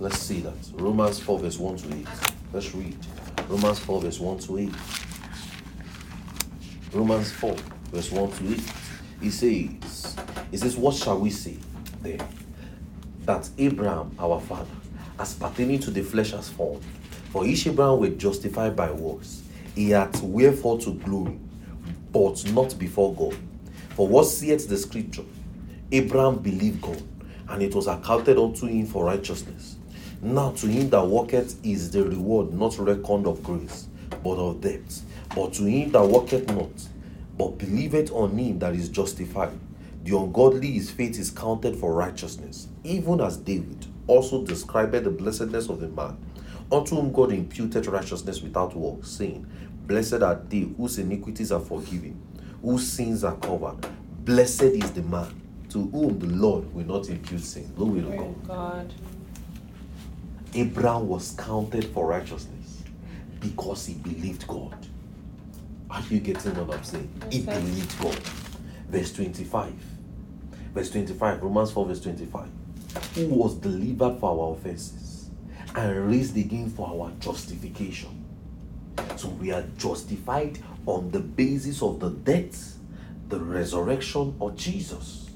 [0.00, 0.54] Let's see that.
[0.74, 2.06] Romans 4, verse 1 to 8.
[2.52, 2.96] Let's read.
[3.48, 4.70] Romans 4, verse 1 to 8.
[6.92, 7.56] Romans 4,
[7.92, 8.60] verse 1 to 8.
[9.20, 10.16] He says,
[10.50, 11.56] He says, What shall we say
[12.02, 12.18] there?
[13.24, 14.70] That Abraham, our father,
[15.18, 16.82] as pertaining to the flesh has fallen.
[17.36, 19.42] For Abraham were justified by works.
[19.74, 21.38] He had wherefore to glory,
[22.10, 23.36] but not before God.
[23.90, 25.24] For what saith the scripture?
[25.92, 27.02] Abraham believed God,
[27.50, 29.76] and it was accounted unto him for righteousness.
[30.22, 33.88] Now to him that worketh is the reward not reckoned of grace,
[34.24, 35.02] but of debt.
[35.34, 36.88] But to him that worketh not,
[37.36, 39.52] but believeth on him that is justified,
[40.04, 45.68] the ungodly his faith is counted for righteousness, even as David also described the blessedness
[45.68, 46.16] of the man,
[46.70, 49.46] unto whom God imputed righteousness without works, saying,
[49.86, 52.20] Blessed are they whose iniquities are forgiven,
[52.62, 53.78] whose sins are covered.
[54.24, 57.72] Blessed is the man to whom the Lord will not impute sin.
[57.76, 58.46] Glory to God.
[58.48, 58.94] God.
[60.54, 62.82] Abraham was counted for righteousness
[63.40, 64.74] because he believed God.
[65.90, 67.08] Are you getting what I'm saying?
[67.30, 68.18] He believed God.
[68.88, 69.72] Verse 25.
[70.74, 72.48] Verse 25, Romans 4, verse 25.
[73.14, 75.15] Who was delivered for our offenses
[75.76, 78.24] and raised again for our justification.
[79.16, 82.78] So we are justified on the basis of the death,
[83.28, 85.28] the resurrection of Jesus.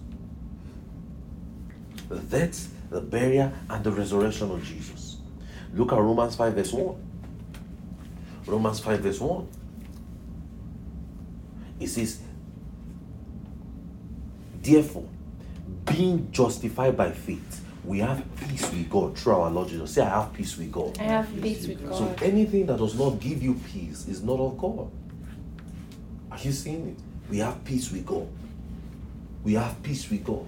[2.08, 5.18] The death, the burial, and the resurrection of Jesus.
[5.74, 6.96] Look at Romans 5, verse 1.
[8.46, 9.48] Romans 5, verse 1.
[11.80, 12.20] It says,
[14.62, 15.08] Therefore,
[15.84, 19.94] being justified by faith, we have peace with God through our Lord Jesus.
[19.94, 20.98] Say, I have peace with God.
[20.98, 21.96] I have peace with God.
[21.96, 24.90] So anything that does not give you peace is not of God.
[26.30, 26.96] Are you seeing it?
[27.30, 28.28] We have peace with God.
[29.44, 30.44] We have peace with God.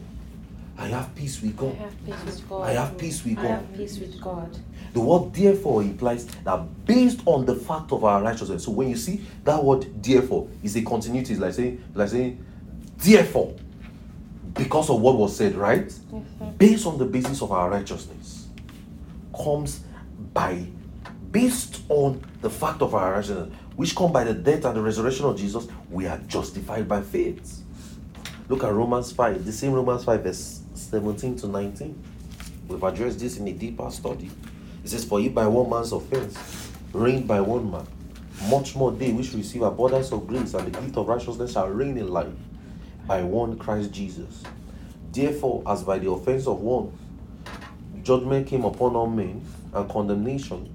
[0.76, 1.74] I have peace with God.
[1.74, 2.62] I have peace with God.
[2.62, 3.50] I have peace with I God.
[3.50, 4.58] have peace with God.
[4.92, 8.64] The word therefore implies that based on the fact of our righteousness.
[8.64, 12.44] So when you see that word therefore is a continuity, it's like saying, like saying,
[12.98, 13.54] therefore,
[14.54, 15.90] because of what was said, right?
[15.90, 16.22] Sir.
[16.58, 18.48] Based on the basis of our righteousness,
[19.34, 19.80] comes
[20.32, 20.66] by
[21.30, 25.24] based on the fact of our righteousness, which come by the death and the resurrection
[25.24, 27.62] of Jesus, we are justified by faith.
[28.48, 32.02] Look at Romans 5, the same Romans 5, verse 17 to 19.
[32.68, 34.30] We've addressed this in a deeper study.
[34.84, 37.86] It says, For if by one man's offense reigned by one man,
[38.50, 41.96] much more they which receive abundance of grace and the gift of righteousness shall reign
[41.96, 42.32] in life
[43.12, 44.42] by one Christ Jesus.
[45.12, 46.96] Therefore, as by the offense of one,
[48.02, 49.44] judgment came upon all men
[49.74, 50.72] and condemnation,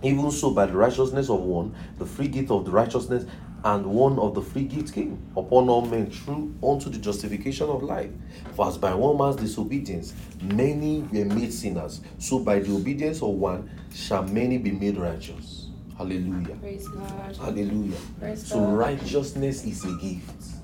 [0.00, 3.24] even so by the righteousness of one, the free gift of the righteousness
[3.64, 7.82] and one of the free gifts came upon all men through unto the justification of
[7.82, 8.12] life.
[8.54, 13.30] For as by one man's disobedience many were made sinners, so by the obedience of
[13.30, 15.66] one shall many be made righteous.
[15.98, 16.54] Hallelujah.
[16.60, 17.36] Praise God.
[17.36, 17.98] Hallelujah.
[18.20, 18.72] Praise So God.
[18.72, 20.59] righteousness is a gift.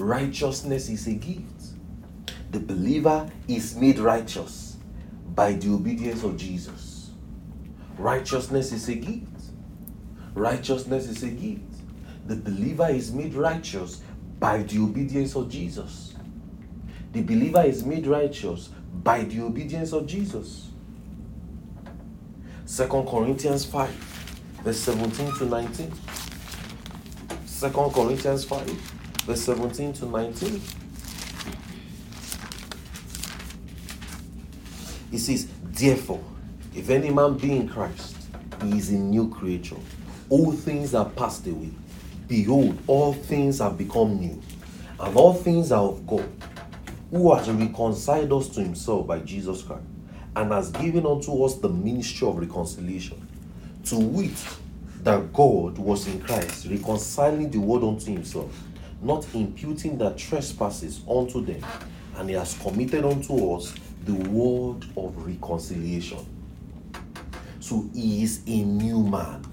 [0.00, 1.44] Righteousness is a gift.
[2.52, 4.78] The believer is made righteous
[5.34, 7.10] by the obedience of Jesus.
[7.98, 9.26] Righteousness is a gift.
[10.32, 11.60] Righteousness is a gift.
[12.26, 14.00] The believer is made righteous
[14.38, 16.14] by the obedience of Jesus.
[17.12, 18.70] The believer is made righteous
[19.02, 20.70] by the obedience of Jesus.
[22.64, 23.90] Second Corinthians 5,
[24.64, 25.92] verse 17 to 19.
[27.44, 28.89] Second Corinthians 5,
[29.24, 30.60] verse 17 to 19.
[35.10, 36.22] He says, Therefore,
[36.74, 38.16] if any man be in Christ,
[38.62, 39.76] he is a new creature.
[40.28, 41.70] All things are passed away.
[42.28, 44.40] Behold, all things have become new.
[45.00, 46.30] And all things are of God,
[47.10, 49.82] who has reconciled us to himself by Jesus Christ,
[50.36, 53.26] and has given unto us the ministry of reconciliation.
[53.86, 54.36] To wit,
[55.02, 58.54] that God was in Christ, reconciling the world unto himself,
[59.02, 61.64] not imputing their trespasses unto them,
[62.16, 66.26] and he has committed unto us the word of reconciliation.
[67.60, 69.44] So he is a new man.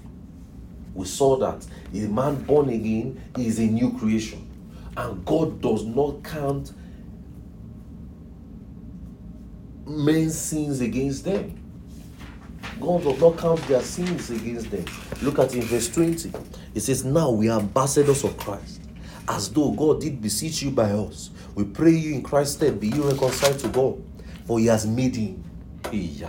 [0.94, 4.48] We saw that a man born again is a new creation,
[4.96, 6.72] and God does not count
[9.86, 11.54] men's sins against them.
[12.80, 14.84] God does not count their sins against them.
[15.22, 16.32] Look at in verse 20.
[16.74, 18.77] It says, Now we are ambassadors of Christ,
[19.28, 21.30] as though God did beseech you by us.
[21.54, 24.02] We pray you in Christ's stead, be you reconciled to God,
[24.46, 25.44] for he has made him.
[25.90, 26.24] He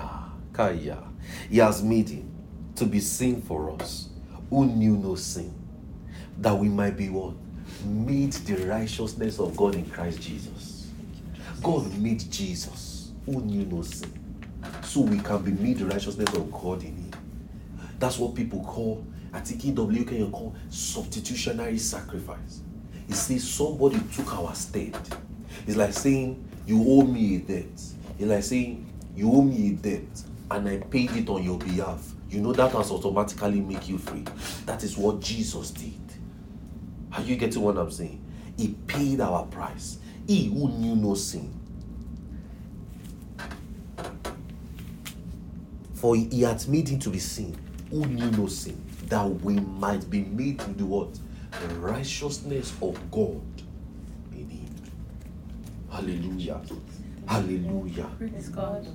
[1.58, 2.32] has made him
[2.76, 4.10] to be sin for us,
[4.50, 5.54] who knew no sin,
[6.40, 7.36] that we might be what?
[7.86, 10.88] Made the righteousness of God in Christ Jesus.
[11.64, 14.12] God made Jesus, who knew no sin,
[14.84, 17.12] so we can be made the righteousness of God in Him.
[18.00, 22.62] That's what people call, think EW can call substitutionary sacrifice.
[23.10, 24.96] It says somebody took our stead.
[25.66, 27.66] It's like saying, You owe me a debt.
[28.20, 32.14] It's like saying, You owe me a debt and I paid it on your behalf.
[32.30, 34.24] You know that has automatically make you free.
[34.66, 35.94] That is what Jesus did.
[37.14, 38.24] Are you getting what I'm saying?
[38.58, 39.98] He paid our price.
[40.28, 41.52] He who knew no sin.
[45.96, 47.58] For he had made him to be sin,
[47.90, 51.10] who knew no sin, that we might be made to do what?
[51.52, 53.42] The righteousness of God
[54.34, 54.76] in him.
[55.92, 56.62] Hallelujah.
[57.26, 58.10] Hallelujah.
[58.18, 58.88] Praise God.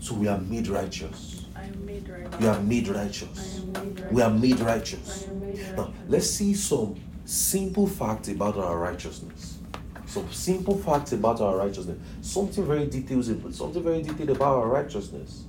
[0.00, 1.44] So we are made righteous.
[1.54, 2.40] I am made right.
[2.40, 3.60] We are made I righteous.
[3.60, 4.12] am made right.
[4.12, 5.26] We are made righteous.
[5.28, 5.76] I am made right.
[5.76, 9.58] Now, let's see some simple facts about our righteousness.
[10.06, 11.98] Some simple facts about our righteousness.
[12.20, 15.44] Something very detailed, something very detailed about our righteousness.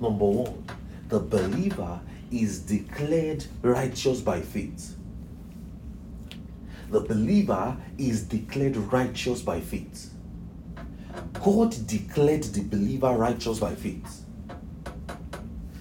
[0.00, 0.64] Number one,
[1.08, 4.96] the believer is declared righteous by faith.
[6.92, 10.12] The believer is declared righteous by faith.
[11.42, 14.26] God declared the believer righteous by faith.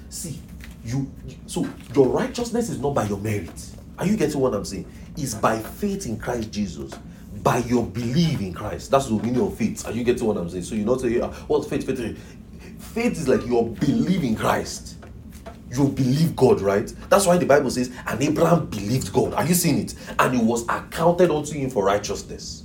[0.07, 0.39] See,
[0.85, 1.11] you
[1.47, 3.51] so your righteousness is not by your merit.
[3.99, 4.89] Are you getting what I'm saying?
[5.17, 6.93] It's by faith in Christ Jesus,
[7.43, 8.89] by your belief in Christ.
[8.89, 9.85] That's the meaning of faith.
[9.85, 10.63] Are you getting what I'm saying?
[10.63, 11.85] So you're not saying, "Ah, what's faith?
[11.85, 12.17] Faith,
[12.79, 14.95] faith is like your belief in Christ.
[15.71, 16.93] You believe God, right?
[17.09, 19.33] That's why the Bible says, and Abraham believed God.
[19.33, 19.95] Are you seeing it?
[20.19, 22.63] And it was accounted unto him for righteousness.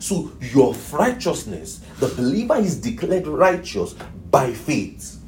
[0.00, 3.94] So your righteousness, the believer is declared righteous
[4.30, 5.20] by faith.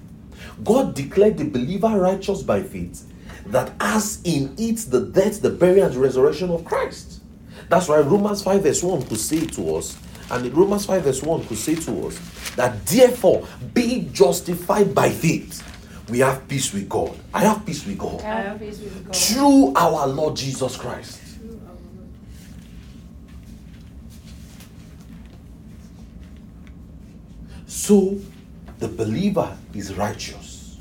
[0.64, 3.06] God declared the believer righteous by faith,
[3.46, 7.20] that as in it the death, the burial, and the resurrection of Christ.
[7.68, 9.96] That's why Romans 5 verse 1 could say to us,
[10.30, 12.18] and Romans 5 verse 1 could say to us,
[12.56, 15.62] that therefore, be justified by faith,
[16.08, 17.16] we have peace with God.
[17.32, 19.16] I have peace with God I have peace with God.
[19.16, 21.20] through our Lord Jesus Christ.
[21.42, 21.60] Lord.
[27.66, 28.18] So
[28.78, 30.78] the believer is righteous.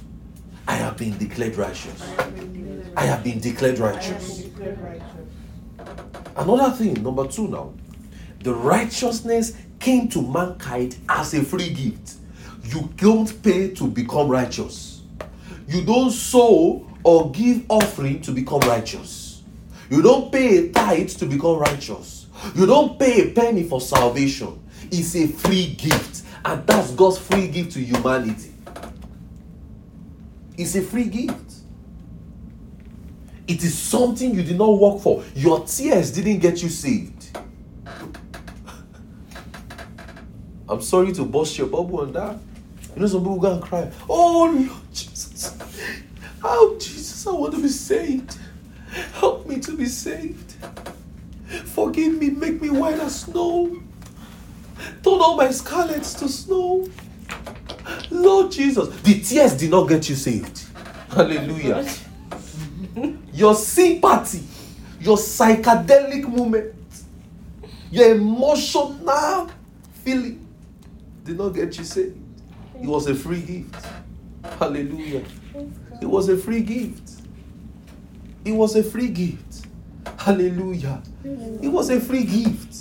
[0.68, 2.02] I have been declared righteous.
[2.02, 4.38] I have been declared- I have been declared I have righteous.
[4.40, 6.34] been declared righteous.
[6.36, 7.74] Another thing, number two now,
[8.44, 12.14] the righteousness came to mankind as a free gift.
[12.66, 14.93] You don't pay to become righteous.
[15.74, 19.42] You don't sow or give offering to become righteous.
[19.90, 22.28] You don't pay a tithe to become righteous.
[22.54, 24.64] You don't pay a penny for salvation.
[24.92, 28.54] It's a free gift, and that's God's free gift to humanity.
[30.60, 31.54] It's a free gift.
[33.48, 35.24] It is something you did not work for.
[35.34, 37.36] Your tears didn't get you saved.
[40.70, 42.38] I'm sorry to bust your bubble on that.
[42.94, 44.80] You know, some people go and cry, Oh
[46.44, 48.38] oh Jesus, I want to be saved.
[49.14, 50.54] Help me to be saved.
[51.66, 53.82] Forgive me, make me white as snow.
[55.04, 56.88] Turn all my scarlets to snow.
[58.10, 60.64] Lord Jesus, the tears did not get you saved.
[61.10, 61.88] Hallelujah.
[63.34, 64.44] Your sympathy,
[65.00, 66.74] your psychedelic moment,
[67.92, 69.50] your emotional
[70.04, 70.46] feeling
[71.24, 72.18] did not get you saved.
[72.80, 73.86] It was a free gift.
[74.60, 75.24] Hallelujah.
[76.02, 77.12] It was a free gift.
[78.46, 79.66] It was a free gift.
[80.18, 81.02] Hallelujah.
[81.24, 82.76] It was a free gift.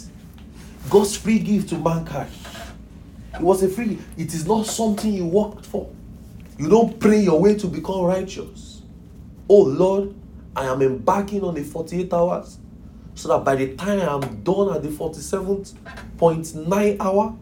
[0.90, 2.30] God's free gift to mankind.
[3.34, 5.90] It was a free It is not something you worked for.
[6.58, 8.82] You don't pray your way to become righteous.
[9.48, 10.14] Oh Lord,
[10.54, 12.58] I am embarking on the 48 hours
[13.14, 17.34] so that by the time I am done at the 47.9 hour,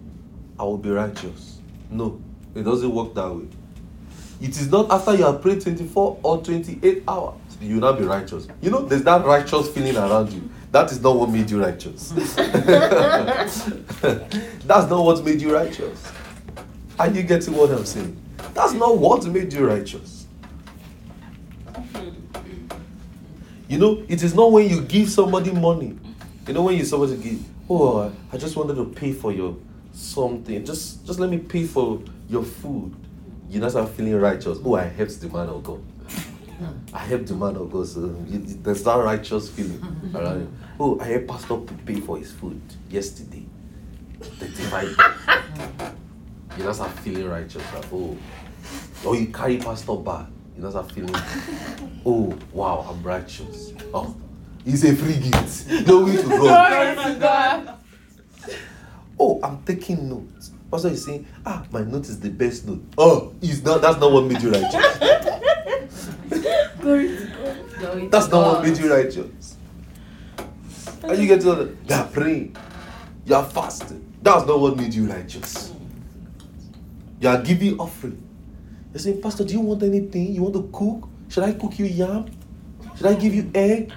[0.59, 1.59] I will be righteous.
[1.91, 2.21] No,
[2.55, 3.47] it doesn't work that way.
[4.41, 8.05] It is not after you have prayed 24 or 28 hours you will not be
[8.05, 8.49] righteous.
[8.63, 10.49] You know, there's that righteous feeling around you.
[10.73, 12.11] That is not what made you righteous.
[12.11, 13.67] That's
[14.67, 16.13] not what made you righteous.
[16.99, 18.17] Are you getting what I'm saying?
[18.55, 20.27] That's not what made you righteous.
[23.69, 25.99] You know, it is not when you give somebody money.
[26.47, 29.57] You know, when you somebody give, oh, I just wanted to pay for your
[29.93, 30.65] something.
[30.65, 32.97] Just, just let me pay for your food.
[33.51, 34.59] You know, start feeling righteous.
[34.65, 35.79] Oh, I helped the man of God.
[36.59, 36.67] Hmm.
[36.95, 37.87] I helped the man of God.
[37.89, 39.83] So it- there's that righteous feeling
[40.15, 40.53] around you.
[40.79, 43.45] Oh, I helped Pastor to pay for his food yesterday.
[44.39, 44.87] The divine.
[44.87, 46.59] Hmm.
[46.59, 47.63] You know, start feeling righteous.
[47.75, 48.17] Like, oh,
[49.05, 50.27] or you carry pastor bag.
[50.57, 51.15] You know, start feeling.
[52.07, 53.75] Oh, wow, I'm righteous.
[53.93, 54.17] Oh,
[54.65, 55.87] it's a free gift.
[55.87, 56.39] No way to go.
[56.39, 57.79] Glory to God.
[59.19, 60.53] Oh, I'm taking notes.
[60.71, 62.83] Pastor is saying, ah, my note is the best note.
[62.97, 64.99] Oh, is not that's not what made you righteous.
[66.81, 67.79] Glory to God.
[67.79, 69.57] Glory to That's not what made you righteous.
[71.03, 72.57] And you get to know you are praying,
[73.25, 74.07] you are fasting.
[74.23, 75.73] That's not what made you righteous.
[77.21, 78.23] You are giving offering.
[78.93, 80.33] You're saying, Pastor, do you want anything?
[80.35, 81.09] You want to cook?
[81.29, 82.27] Should I cook you yam?
[82.97, 83.93] Should I give you egg?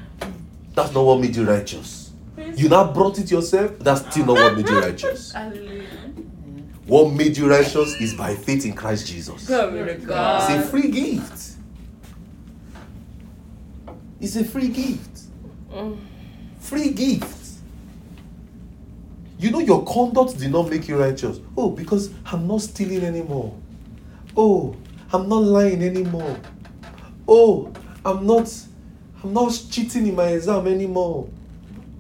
[0.74, 2.12] That's not what made you righteous.
[2.56, 3.78] You now brought it yourself.
[3.80, 5.32] That's still not what made you righteous.
[5.34, 6.03] Hallelujah.
[6.86, 9.48] What made you righteous is by faith in Christ Jesus.
[9.48, 11.56] Glory to It's a free gift.
[14.20, 15.22] It's a free gift.
[15.72, 15.98] Mm.
[16.60, 17.60] Free gift.
[19.40, 21.40] You know your conduct did not make you righteous.
[21.58, 23.54] Oh, because I'm not stealing anymore.
[24.36, 24.76] Oh,
[25.12, 26.38] I'm not lying anymore.
[27.28, 27.72] Oh,
[28.06, 28.52] I'm not
[29.24, 31.30] I'm not cheating in my exam anymore.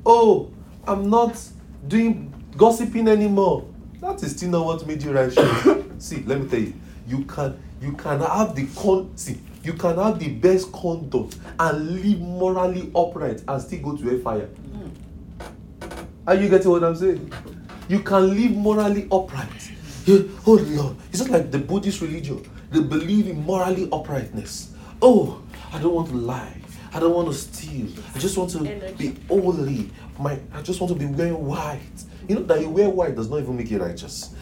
[0.05, 0.51] Oh,
[0.85, 1.41] I'm not
[1.87, 3.65] doing gossiping anymore.
[4.03, 5.65] That is still not what made you righteous.
[6.05, 6.73] see, let me tell you,
[7.07, 12.01] you can you can have the con see you can have the best conduct and
[12.01, 14.47] live morally upright and still go to a fire.
[14.47, 14.89] Hmm.
[16.27, 17.31] Are you getting what I'm saying?
[17.87, 19.71] You can live morally upright.
[20.05, 22.45] You- oh Lord, it's just like the Buddhist religion.
[22.71, 24.73] They believe in morally uprightness.
[25.01, 25.41] Oh,
[25.71, 26.57] I don't want to lie.
[26.93, 27.87] I don't want to steal.
[28.13, 28.59] I just want to
[28.97, 29.89] be holy.
[30.19, 31.79] My, I just want to be wearing white.
[32.27, 34.33] You know that you wear white does not even make you righteous.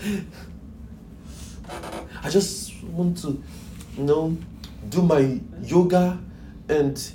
[2.23, 3.41] I just want to,
[3.97, 4.37] you know,
[4.89, 6.19] do my yoga
[6.69, 7.11] and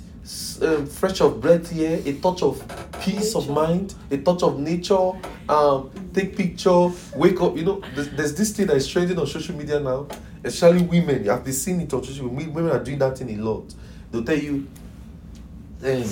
[0.61, 2.61] uh, fresh of breath here, a touch of
[3.01, 5.11] peace of mind, a touch of nature,
[5.47, 7.55] um, take picture, wake up.
[7.55, 10.07] You know, there's, there's this thing that is trending on social media now,
[10.43, 11.23] especially women.
[11.23, 12.51] You have been seeing it on social media.
[12.51, 13.73] Women are doing that thing a lot.
[14.11, 14.67] They'll tell you,
[15.83, 16.03] um,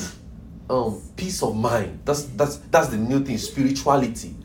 [0.69, 1.99] um, peace of mind.
[2.05, 3.37] That's that's that's the new thing.
[3.37, 4.35] Spirituality,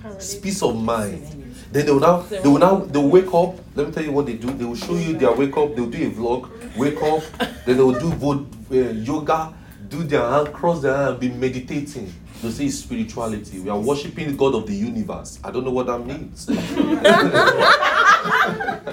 [0.43, 1.55] peace of mind.
[1.73, 3.57] Then they will now they will now they will wake up.
[3.75, 4.51] Let me tell you what they do.
[4.53, 5.75] They will show you their wake up.
[5.75, 6.77] They will do a vlog.
[6.77, 7.23] Wake up.
[7.65, 9.55] then they will do vo- uh, yoga.
[9.89, 12.13] Do their hand, cross their hand, be meditating.
[12.43, 13.59] They say spirituality.
[13.59, 15.41] We are worshiping the God of the universe.
[15.43, 16.47] I don't know what that means.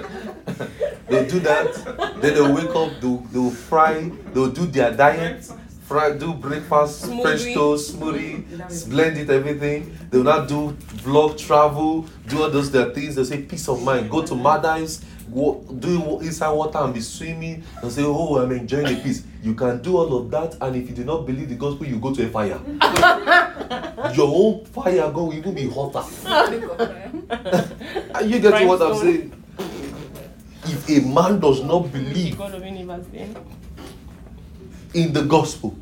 [1.08, 1.74] They'll do that.
[2.20, 5.50] Then they'll wake up, they'll, they'll fry, they'll do their diet,
[5.88, 9.96] fry, do breakfast, French toast, smoothie, blend it, everything.
[10.10, 10.72] They'll not do
[11.02, 13.14] vlog, travel, do all those their things.
[13.14, 14.10] They'll say peace of mind.
[14.10, 15.02] Go to Maldives,
[15.34, 19.24] go, do inside water and be swimming and say, oh, I'm enjoying the peace.
[19.42, 21.98] You can do all of that, and if you do not believe the gospel, you
[21.98, 22.60] go to a fire.
[24.14, 26.04] Your own fire God will even be hotter.
[28.14, 29.32] Are you getting what I'm saying?
[30.64, 33.34] If a man does not believe God of universe then.
[34.94, 35.76] In the gospel,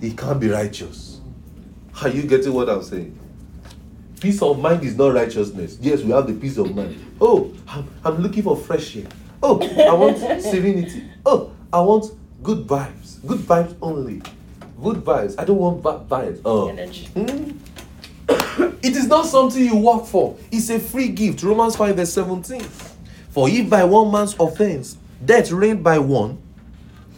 [0.00, 1.20] he can't be righteous.
[2.02, 3.18] Are you getting what I'm saying?
[4.20, 5.78] Peace of mind is not righteousness.
[5.80, 6.98] Yes, we have the peace of mind.
[7.20, 9.06] Oh, I'm, I'm looking for fresh air.
[9.42, 11.04] Oh, I want serenity.
[11.24, 13.24] Oh, I want good vibes.
[13.26, 14.22] Good vibes only.
[14.82, 15.34] Good vibes.
[15.38, 16.40] I don't want bad vibes.
[16.44, 16.68] Oh.
[16.68, 17.06] Energy.
[17.06, 17.50] Hmm?
[18.82, 20.36] it is not something you work for.
[20.50, 21.42] It's a free gift.
[21.42, 22.60] Romans 5 verse 17.
[23.30, 26.38] For if by one man's offense death reigned by one,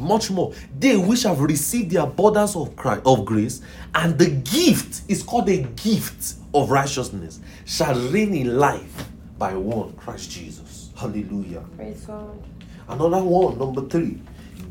[0.01, 3.63] much more they which have received the abundance of Christ, of grace
[3.95, 9.07] and the gift is called a gift of righteousness shall reign in life
[9.39, 10.91] by one Christ Jesus.
[10.97, 11.65] Hallelujah.
[11.77, 12.43] Praise God.
[12.89, 14.21] Another one, number three.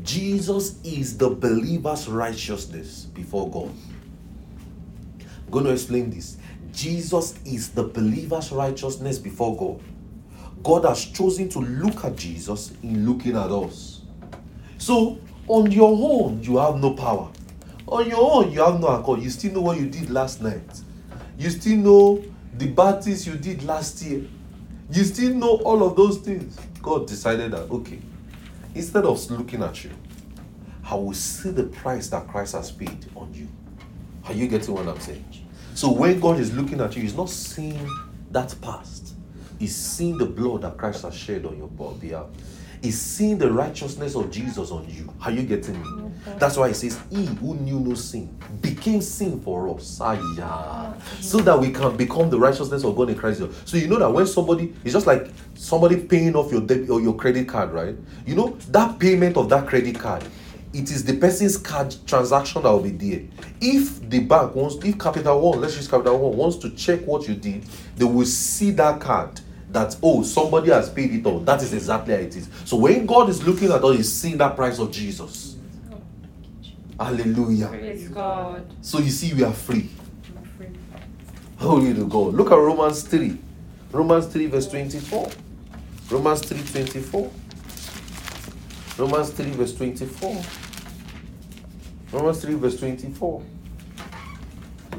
[0.04, 3.70] Jesus is the believer's righteousness before God.
[5.18, 6.36] I'm going to explain this.
[6.72, 9.82] Jesus is the believer's righteousness before God.
[10.62, 13.99] God has chosen to look at Jesus in looking at us.
[14.80, 17.30] So, on your own, you have no power.
[17.86, 19.20] On your own, you have no accord.
[19.20, 20.80] You still know what you did last night.
[21.36, 22.24] You still know
[22.56, 24.24] the bad things you did last year.
[24.90, 26.58] You still know all of those things.
[26.80, 28.00] God decided that, okay,
[28.74, 29.90] instead of looking at you,
[30.82, 33.48] I will see the price that Christ has paid on you.
[34.24, 35.24] Are you getting what I'm saying?
[35.74, 37.86] So when God is looking at you, He's not seeing
[38.30, 39.12] that past.
[39.58, 42.28] He's seeing the blood that Christ has shed on your behalf.
[42.82, 45.12] He's seeing the righteousness of Jesus on you.
[45.22, 46.10] Are you getting me?
[46.38, 50.00] That's why He says, He who knew no sin became sin for us.
[50.02, 50.94] Ah.
[51.20, 53.42] So that we can become the righteousness of God in Christ.
[53.64, 57.00] So you know that when somebody, it's just like somebody paying off your debit or
[57.00, 57.96] your credit card, right?
[58.26, 60.24] You know, that payment of that credit card
[60.72, 63.22] it is the person's card transaction that will be there.
[63.60, 67.26] If the bank wants, if Capital One, let's use Capital One, wants to check what
[67.26, 67.64] you did,
[67.96, 69.40] they will see that card
[69.72, 71.40] that, oh, somebody has paid it all.
[71.40, 72.48] That is exactly how it is.
[72.64, 75.56] So when God is looking at us, he's seeing that price of Jesus.
[76.98, 77.68] Hallelujah.
[77.68, 78.66] Praise God.
[78.82, 79.88] So you see, we are free.
[81.58, 82.34] Holy to God.
[82.34, 83.38] Look at Romans 3.
[83.92, 85.30] Romans 3, verse 24.
[86.10, 87.30] Romans 3, 24.
[88.98, 90.42] Romans 3, verse 24.
[92.12, 93.42] Romans 3, verse 24.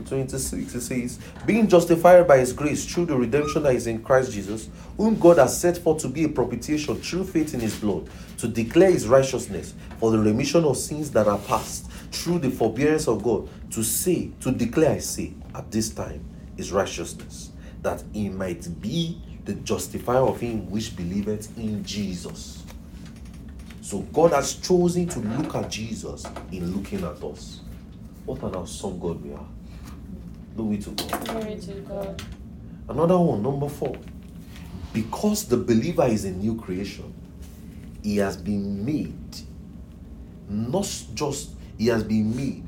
[0.03, 4.03] To 26, it says, Being justified by his grace through the redemption that is in
[4.03, 7.79] Christ Jesus, whom God has set forth to be a propitiation through faith in his
[7.79, 12.49] blood, to declare his righteousness for the remission of sins that are past, through the
[12.49, 16.23] forbearance of God, to say, to declare, I say, at this time,
[16.57, 22.63] his righteousness, that he might be the justifier of him which believeth in Jesus.
[23.81, 27.61] So God has chosen to look at Jesus in looking at us.
[28.25, 29.45] What an awesome God we are.
[30.55, 31.27] Glory to God.
[31.27, 32.21] Glory to God.
[32.89, 33.95] Another one, number four.
[34.93, 37.13] Because the believer is a new creation,
[38.03, 39.37] he has been made,
[40.49, 42.67] not just, he has been made.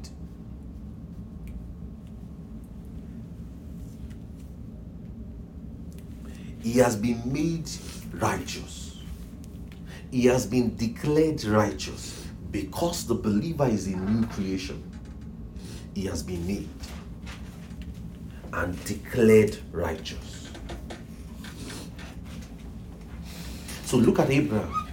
[6.62, 7.70] He has been made
[8.14, 8.98] righteous.
[10.10, 14.82] He has been declared righteous because the believer is a new creation.
[15.94, 16.70] He has been made
[18.54, 20.50] and declared righteous.
[23.86, 24.90] So look at Abraham.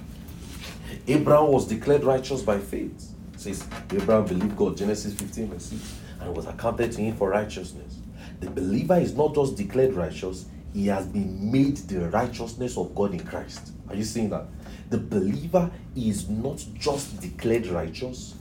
[1.07, 3.13] Abraham was declared righteous by faith.
[3.35, 7.31] It says Abraham believed God, Genesis 15 verse 6, and was accounted to him for
[7.31, 7.97] righteousness.
[8.41, 13.13] The believer is not just declared righteous, he has been made the righteousness of God
[13.13, 13.73] in Christ.
[13.89, 14.47] Are you seeing that?
[14.89, 18.35] The believer is not just declared righteous,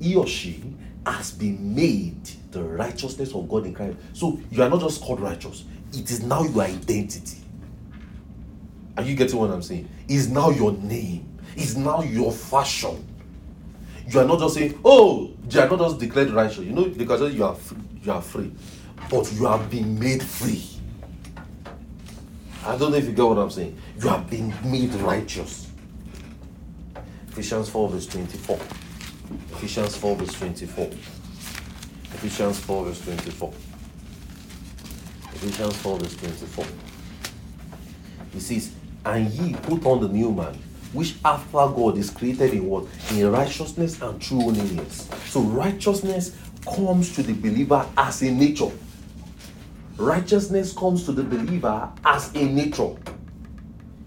[0.00, 0.62] he or she
[1.06, 2.29] has been made
[2.80, 3.98] righteousness of God in Christ.
[4.14, 7.38] So you are not just called righteous, it is now your identity.
[8.96, 9.88] Are you getting what I'm saying?
[10.08, 13.06] It's now your name, it's now your fashion.
[14.08, 16.64] You are not just saying, oh, you are not just declared righteous.
[16.64, 18.50] You know, because you are free, you are free,
[19.10, 20.64] but you have been made free.
[22.64, 23.76] I don't know if you get what I'm saying.
[24.00, 25.68] You have been made righteous.
[27.28, 28.58] Ephesians 4, verse 24.
[29.52, 30.90] Ephesians 4, verse 24.
[32.14, 33.52] Ephesians 4, verse 24.
[35.34, 36.64] Ephesians 4, verse 24.
[38.32, 38.72] He says,
[39.04, 40.54] And ye put on the new man,
[40.92, 42.86] which after God is created in what?
[43.12, 45.08] In righteousness and true holiness.
[45.26, 48.70] So righteousness comes to the believer as a nature.
[49.96, 52.96] Righteousness comes to the believer as a nature.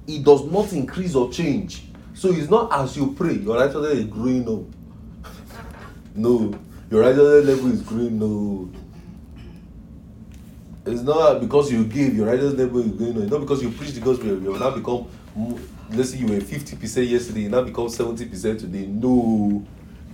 [0.07, 1.85] It does not increase or change.
[2.13, 5.31] So it's not as you pray, your righteousness is growing up.
[6.15, 6.53] no,
[6.93, 8.69] your righteousness level is growing no.
[10.85, 13.23] It's not because you give your righteousness level is growing up.
[13.23, 15.07] It's not because you preach the gospel, you will now become
[15.89, 18.85] let's say you were 50% yesterday, you now become 70% today.
[18.85, 19.65] No,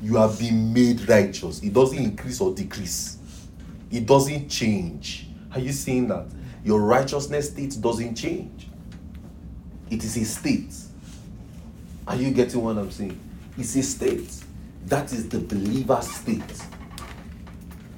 [0.01, 1.61] you have been made righteous.
[1.61, 3.17] It doesn't increase or decrease.
[3.91, 5.27] It doesn't change.
[5.51, 6.27] Are you seeing that?
[6.63, 8.69] Your righteousness state doesn't change.
[9.89, 10.73] It is a state.
[12.07, 13.19] Are you getting what I'm saying?
[13.57, 14.31] It's a state.
[14.89, 16.41] That is the believer state.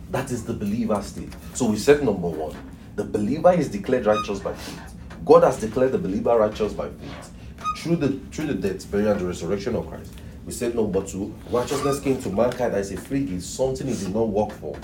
[0.09, 1.33] That is the believer state.
[1.53, 2.53] So we said number one,
[2.97, 4.93] the believer is declared righteous by faith.
[5.23, 7.31] God has declared the believer righteous by faith
[7.77, 10.11] through the through the death, burial, and the resurrection of Christ.
[10.45, 14.13] We said number two, righteousness came to mankind as a free gift, something he did
[14.13, 14.77] not work for.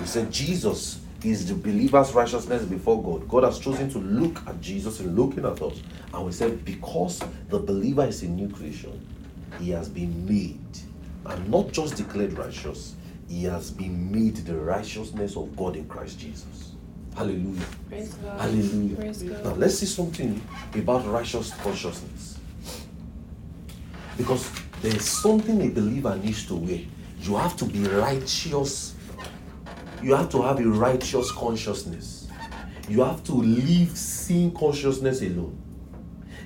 [0.00, 3.28] We said Jesus is the believer's righteousness before God.
[3.28, 5.80] God has chosen to look at Jesus and looking at us.
[6.12, 9.06] And we said because the believer is a new creation,
[9.60, 10.58] he has been made
[11.26, 12.94] and not just declared righteous,
[13.28, 16.72] he has been made the righteousness of God in Christ Jesus.
[17.16, 17.64] Hallelujah.
[17.88, 18.40] Praise God.
[18.40, 18.96] Hallelujah.
[18.96, 19.22] Praise.
[19.22, 20.40] Now let's see something
[20.74, 22.38] about righteous consciousness.
[24.16, 24.50] Because
[24.82, 26.80] there is something a believer needs to wear.
[27.20, 28.94] You have to be righteous.
[30.02, 32.28] You have to have a righteous consciousness.
[32.88, 35.56] You have to leave sin consciousness alone.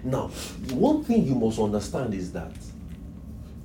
[0.05, 0.29] Now,
[0.71, 2.53] one thing you must understand is that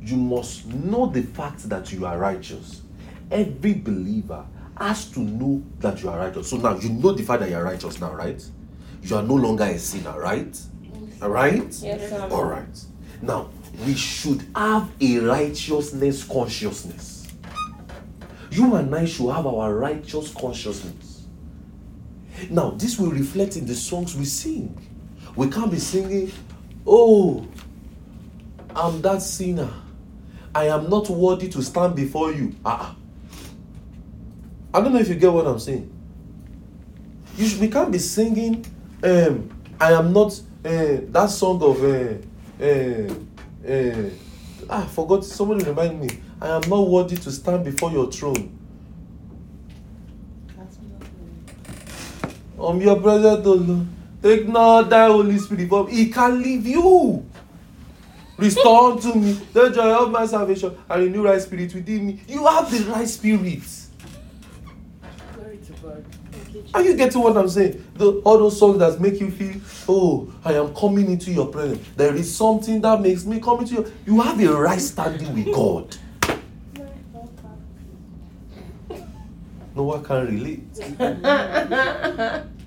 [0.02, 2.82] you must know the fact that you are righteous.
[3.30, 4.46] Every believer
[4.78, 6.50] has to know that you are righteous.
[6.50, 8.44] So now you know the fact that you are righteous now, right?
[9.04, 10.60] You are no longer a sinner, right?
[11.22, 11.64] All right?
[11.82, 12.28] Yes, sir.
[12.32, 12.86] All right.
[13.22, 13.50] Now,
[13.86, 17.28] we should have a righteousness consciousness.
[18.52, 21.26] You and I should have our righteous consciousness.
[22.50, 24.78] Now, this will reflect in the songs we sing.
[25.36, 26.32] We can't be singing,
[26.86, 27.48] Oh,
[28.76, 29.72] I'm that sinner.
[30.54, 32.56] I am not worthy to stand before you.
[32.66, 32.96] Ah.
[34.74, 35.92] I don't know if you get what I'm saying.
[37.38, 38.66] You should, we can't be singing,
[39.04, 39.50] um,
[39.80, 42.14] I am not uh, that song of uh,
[42.64, 43.14] uh,
[43.68, 44.10] uh,
[44.70, 46.10] ah, I forgot somebody remind me.
[46.40, 48.58] I am not worthy to stand before your throne.
[52.60, 53.88] Um, your presence, O Lord.
[54.22, 57.26] Take not thy Holy Spirit from He can leave you.
[58.42, 62.20] Restore unto me the joy of my salvation and renew right spirit within me.
[62.28, 63.62] You have the right spirit.
[65.36, 66.04] Glory to God.
[66.74, 67.86] Are you getting what I'm saying?
[67.94, 71.88] The, all those songs that make you feel, oh, I am coming into your presence.
[71.96, 73.94] There is something that makes me come into you.
[74.08, 75.96] You have a right standing with God.
[79.74, 80.68] No one can relate.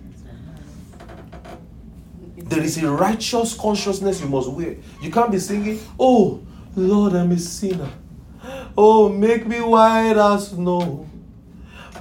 [2.37, 4.77] There is a righteous consciousness you must wear.
[5.01, 6.41] You can't be singing, Oh,
[6.77, 7.91] Lord, I'm a sinner.
[8.77, 11.09] Oh, make me white as snow.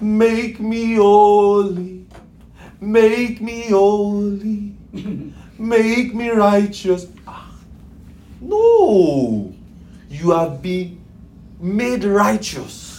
[0.02, 2.06] Make me holy.
[2.82, 4.74] Make me holy.
[5.58, 7.08] Make me righteous.
[7.28, 7.52] Ah,
[8.42, 9.54] No.
[10.10, 11.00] You have been
[11.60, 12.93] made righteous.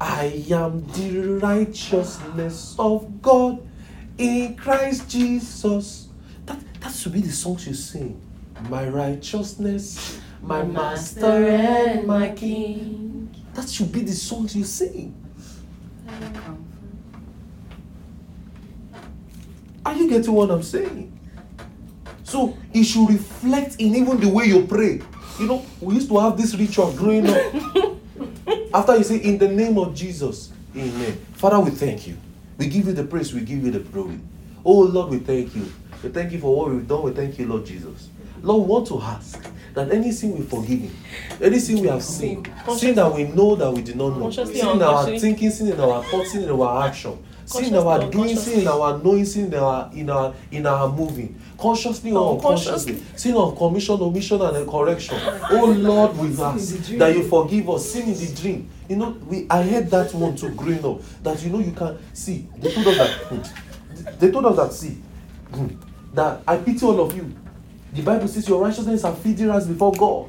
[0.00, 3.66] I am the righteousness of God
[4.18, 6.08] in Christ Jesus.
[6.44, 8.20] That, that should be the songs you sing.
[8.68, 13.34] My righteousness, my master and my king.
[13.54, 15.14] That should be the songs you sing.
[19.84, 21.18] Are you getting what I'm saying?
[22.22, 25.00] So it should reflect in even the way you pray.
[25.38, 27.96] You know, we used to have this ritual growing up.
[28.72, 31.16] After you say, In the name of Jesus, Amen.
[31.34, 32.16] Father, we thank you.
[32.58, 34.20] We give you the praise, we give you the glory.
[34.64, 35.72] Oh Lord, we thank you.
[36.02, 37.02] We thank you for what we've done.
[37.02, 38.08] We thank you, Lord Jesus.
[38.42, 39.42] Lord, we want to ask
[39.74, 40.92] that any sin we forgive,
[41.40, 44.68] any sin we have seen, sin that we know that we did not know, sin
[44.68, 48.60] in our thinking, sin in our thoughts, sin in our action, sin our doing, sin
[48.60, 53.02] in our knowing, sin in our in our in our moving, consciously or Unconsciously.
[53.16, 55.16] sin of commission, omission, and correction.
[55.50, 58.70] Oh Lord, with us that you forgive us, sin in the dream.
[58.88, 61.00] You know, we I heard that one too growing up.
[61.22, 62.46] That you know you can see.
[62.58, 63.10] They told us that.
[63.28, 65.00] hmm, They told us that see
[65.54, 65.68] hmm,
[66.14, 67.32] that I pity all of you.
[67.92, 69.12] The Bible says your righteousness are
[69.50, 70.28] us before God.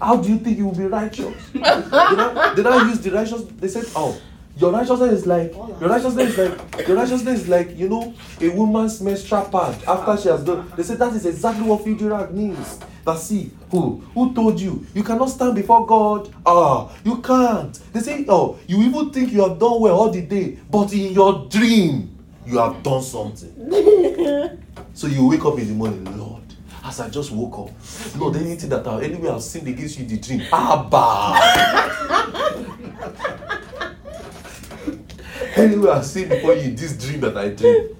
[0.00, 1.32] How do you think you will be righteous?
[1.52, 3.42] did, I, did I use the righteous?
[3.58, 4.20] They said, oh,
[4.56, 8.48] Your righteousness is like your righteousness is like your righteousness is like you know a
[8.50, 10.70] woman's menstrual pad after she has done.
[10.76, 12.78] They say that is exactly what rag means.
[13.04, 16.32] That see who who told you you cannot stand before God.
[16.46, 17.78] Ah, you can't.
[17.92, 21.12] They say oh you even think you have done well all the day, but in
[21.12, 23.52] your dream you have done something.
[24.94, 26.42] so you wake up in the morning, Lord.
[26.84, 30.10] As I just woke up, Lord, anything that I anyway I've sinned against you in
[30.10, 31.40] the dream, Abba.
[35.56, 37.96] anyway I've sinned before you this dream that I dream.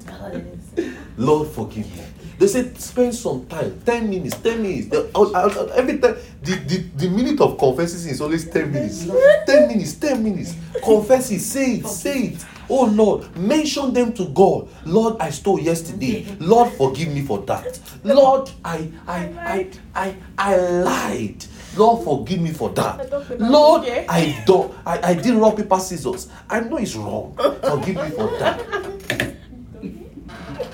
[1.17, 2.03] Lord, forgive me.
[2.39, 4.89] They said spend some time, 10 minutes, 10 minutes.
[4.89, 9.07] The, uh, uh, every time, the, the, the minute of confessing is always 10 minutes.
[9.47, 10.55] 10 minutes, 10 minutes.
[10.83, 12.45] Confess it, say it, say it.
[12.69, 14.69] Oh Lord, mention them to God.
[14.85, 16.27] Lord, I stole yesterday.
[16.41, 17.79] Lord, forgive me for that.
[18.03, 21.45] Lord, I I I I, I lied.
[21.77, 23.11] Lord, forgive me for that.
[23.41, 26.29] Lord, I don't I, I did rock paper scissors.
[26.49, 27.35] I know it's wrong.
[27.37, 29.37] Forgive me for that.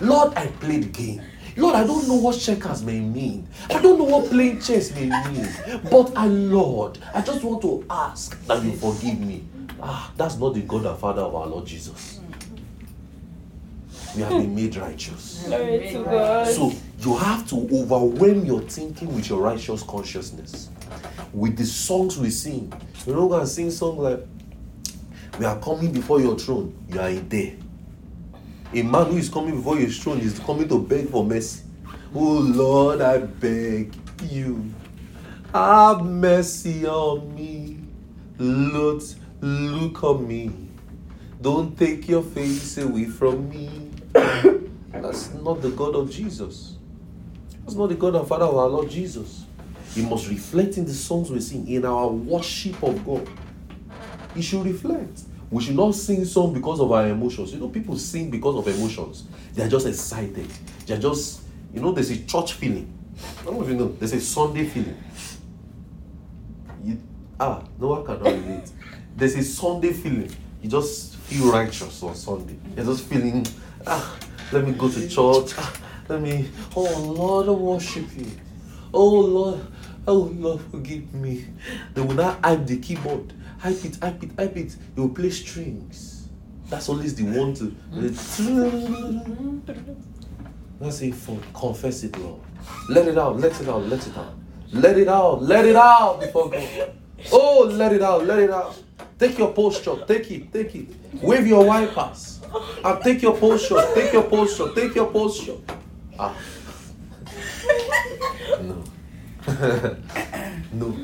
[0.00, 1.22] Lord, I played game.
[1.56, 3.46] Lord, I don't know what checkers may mean.
[3.68, 5.48] I don't know what playing chess may mean.
[5.90, 9.44] But I, Lord, I just want to ask that you forgive me.
[9.82, 12.20] Ah, that's not the God and Father of our Lord Jesus.
[14.16, 15.44] We have been made righteous.
[15.46, 16.48] Glory to God.
[16.48, 20.68] So you have to overwhelm your thinking with your righteous consciousness.
[21.32, 22.72] With the songs we sing.
[23.06, 24.26] You know, going to sing songs like,
[25.38, 26.74] We are coming before your throne.
[26.88, 27.54] You are there.
[28.72, 31.62] A man who is coming before your throne is coming to beg for mercy.
[32.14, 33.94] Oh Lord, I beg
[34.28, 34.72] you.
[35.52, 37.78] Have mercy on me.
[38.38, 39.02] Lord,
[39.40, 40.50] look on me.
[41.40, 43.90] Don't take your face away from me.
[44.92, 46.76] That's not the God of Jesus.
[47.62, 49.44] That's not the God and Father of our Lord Jesus.
[49.96, 53.28] It must reflect in the songs we sing, in our worship of God.
[54.36, 55.22] It should reflect.
[55.50, 57.52] We should not sing song because of our emotions.
[57.52, 59.24] You know, people sing because of emotions.
[59.54, 60.48] They are just excited.
[60.86, 61.42] They are just,
[61.74, 62.92] you know, there's a church feeling.
[63.40, 64.96] I don't know if you know, there's a Sunday feeling.
[66.84, 67.00] You,
[67.38, 68.70] ah, no one cannot relate.
[69.16, 70.30] There's a Sunday feeling.
[70.62, 72.56] You just feel righteous on Sunday.
[72.76, 73.44] You're just feeling,
[73.86, 74.16] ah,
[74.52, 75.52] let me go to church.
[75.58, 75.72] Ah,
[76.08, 78.26] let me, oh Lord, I worship you.
[78.92, 79.60] Oh Lord,
[80.10, 81.46] oh Lord, forgive me.
[81.94, 83.32] They will not hype the keyboard.
[83.60, 84.76] Hype it, hype it, hype it.
[84.94, 86.28] They will play strings.
[86.68, 87.74] That's always the one to.
[87.92, 88.14] It
[91.14, 92.40] for confess it, Lord.
[92.88, 94.34] Let it out, let it out, let it out.
[94.72, 96.92] Let it out, let it out before God.
[97.32, 98.76] Oh, let it out, let it out.
[99.18, 100.88] Take your posture, take it, take it.
[101.22, 102.40] Wave your wipers.
[102.84, 105.56] And take your posture, take your posture, take your posture.
[106.18, 106.34] Ah.
[110.72, 110.96] No.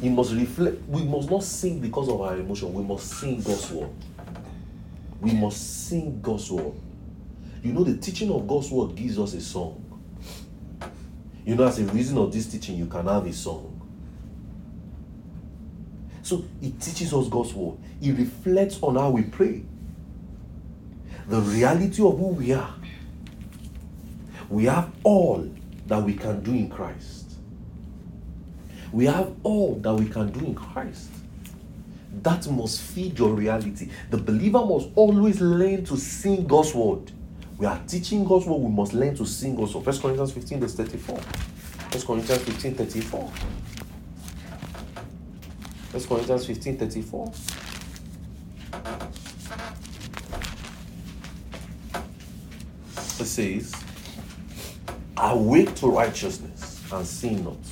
[0.00, 0.80] You must reflect.
[0.88, 2.72] We must not sing because of our emotion.
[2.72, 3.90] We must sing God's word.
[5.20, 6.72] We must sing God's word.
[7.62, 9.78] You know, the teaching of God's word gives us a song.
[11.44, 13.68] You know, as a reason of this teaching, you can have a song.
[16.22, 17.78] So it teaches us God's word.
[18.00, 19.62] It reflects on how we pray.
[21.28, 22.74] The reality of who we are.
[24.48, 25.48] We have all
[25.86, 27.21] that we can do in Christ.
[28.92, 31.08] We have all that we can do in Christ.
[32.22, 33.88] That must feed your reality.
[34.10, 37.10] The believer must always learn to sing God's word.
[37.56, 39.86] We are teaching God's word, we must learn to sing God's word.
[39.86, 41.16] 1 Corinthians 15, verse 34.
[41.16, 43.20] 1 Corinthians 15, 34.
[45.92, 47.32] 1 Corinthians 15, 34.
[53.20, 53.72] It says,
[55.16, 57.71] Awake to righteousness and sin not.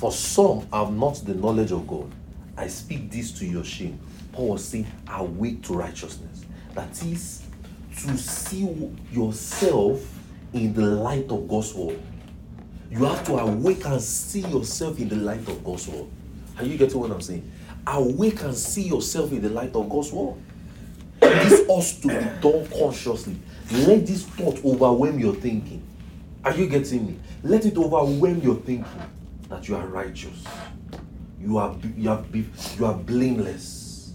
[0.00, 2.10] For some have not the knowledge of God.
[2.56, 4.00] I speak this to your shame.
[4.32, 6.46] Paul was saying, Awake to righteousness.
[6.72, 7.42] That is
[7.98, 10.02] to see yourself
[10.54, 12.00] in the light of God's word.
[12.90, 16.06] You have to awake and see yourself in the light of God's word.
[16.56, 17.52] Are you getting what I'm saying?
[17.86, 20.36] Awake and see yourself in the light of God's word.
[21.20, 23.36] This to be done consciously.
[23.70, 25.82] Let this thought overwhelm your thinking.
[26.42, 27.18] Are you getting me?
[27.42, 29.02] Let it overwhelm your thinking
[29.50, 30.44] that you are righteous.
[31.38, 34.14] You are you are you are blameless.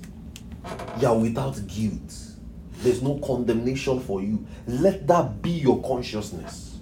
[0.99, 2.15] You are without guilt.
[2.77, 4.45] There's no condemnation for you.
[4.67, 6.77] Let that be your consciousness.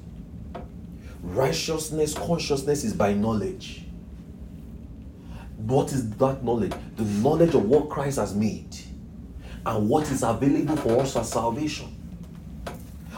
[1.22, 3.86] Righteousness, consciousness is by knowledge.
[5.58, 6.74] What is that knowledge?
[6.98, 8.76] The knowledge of what Christ has made
[9.66, 11.88] and what is available for us as salvation.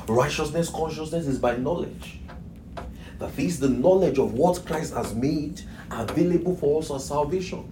[0.07, 2.19] Righteousness, consciousness is by knowledge.
[3.19, 5.61] That is the knowledge of what Christ has made
[5.91, 7.71] available for us as salvation.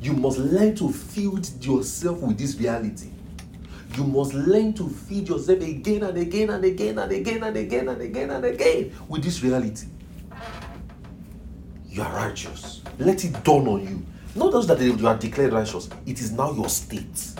[0.00, 3.10] You must learn to feed yourself with this reality.
[3.96, 7.88] You must learn to feed yourself again and again and again and again and again
[7.88, 9.86] and again and again with this reality.
[11.88, 12.82] You are righteous.
[12.98, 14.04] Let it dawn on you.
[14.34, 17.32] Not just that you are declared righteous, it is now your state.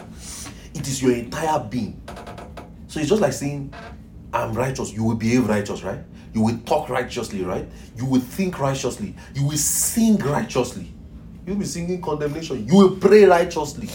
[0.75, 2.01] It is your entire being.
[2.89, 3.73] So it's just like saying,
[4.33, 4.93] I'm righteous.
[4.93, 6.01] You will behave righteous, right?
[6.37, 7.67] You will talk righteously, right?
[7.97, 9.15] You will think righteously.
[9.35, 10.93] You will sing righteously.
[11.47, 12.69] You'll be singing condemnation.
[12.69, 13.89] You will pray righteously.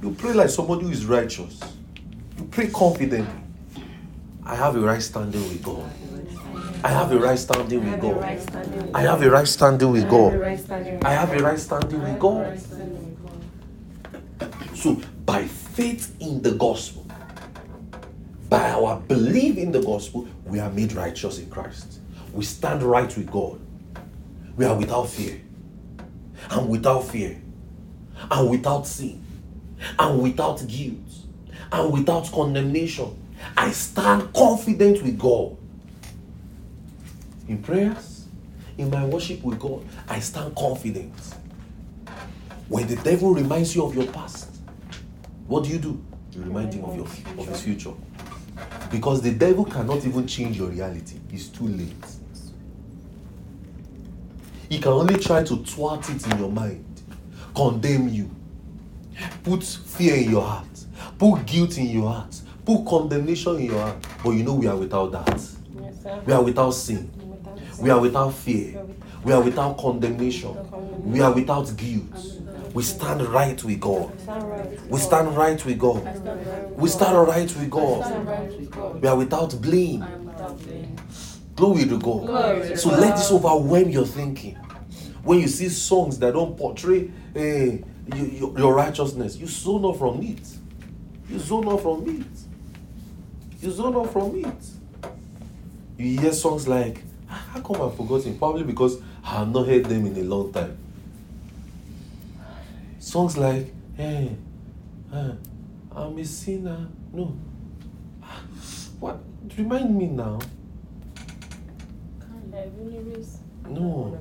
[0.00, 1.58] You pray like somebody who is righteous.
[2.38, 3.34] You pray confidently.
[4.44, 5.90] I have a right standing with God.
[6.84, 8.22] I have a right standing with God.
[8.94, 10.34] I have a right standing with God.
[11.02, 12.60] I have a right standing with God.
[14.76, 17.03] So, by faith in the gospel,
[18.54, 21.98] by our belief in the gospel, we are made righteous in Christ.
[22.32, 23.58] We stand right with God.
[24.56, 25.40] We are without fear,
[26.50, 27.42] and without fear,
[28.30, 29.20] and without sin,
[29.98, 30.96] and without guilt,
[31.72, 33.20] and without condemnation.
[33.56, 35.56] I stand confident with God.
[37.48, 38.28] In prayers,
[38.78, 41.12] in my worship with God, I stand confident.
[42.68, 44.48] When the devil reminds you of your past,
[45.48, 46.00] what do you do?
[46.30, 47.94] You remind him of your of his future.
[48.94, 51.16] Because the devil cannot even change your reality.
[51.32, 52.06] It's too late.
[54.68, 56.84] He can only try to thwart it in your mind,
[57.56, 58.30] condemn you,
[59.42, 60.84] put fear in your heart,
[61.18, 63.96] put guilt in your heart, put condemnation in your heart.
[64.22, 65.28] But you know we are without that.
[65.28, 66.24] Yes.
[66.24, 67.10] We are without sin.
[67.80, 68.80] We are without fear.
[69.24, 70.56] We are without condemnation.
[71.04, 72.04] We are without guilt.
[72.74, 74.12] We stand right with God.
[74.88, 76.02] We stand right with God.
[76.76, 78.12] We stand right with God.
[79.00, 80.04] We are without blame.
[81.56, 82.78] Glory to God.
[82.78, 84.56] So let this overwhelm your thinking.
[85.22, 87.78] When you see songs that don't portray eh,
[88.14, 90.46] you- your, your righteousness, you zone off from it.
[91.30, 92.26] You zone off from it.
[93.62, 94.64] You zone off from it.
[95.96, 98.36] You hear songs like, "Ah, how come I've forgotten?
[98.36, 100.76] Probably because I have not heard them in a long time.
[102.98, 104.36] Songs like, hey,
[105.12, 105.32] uh,
[105.92, 106.88] I'm a sinner.
[107.12, 107.34] No.
[109.00, 109.18] What?
[109.56, 110.38] Remind me now.
[113.68, 114.18] No.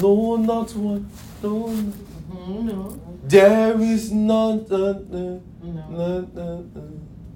[0.00, 1.08] No, not one.
[1.42, 1.66] No.
[1.68, 2.62] no.
[2.62, 3.00] No.
[3.24, 4.66] There is none.
[4.70, 5.40] Uh, uh, No.
[5.62, 6.82] none, uh, uh,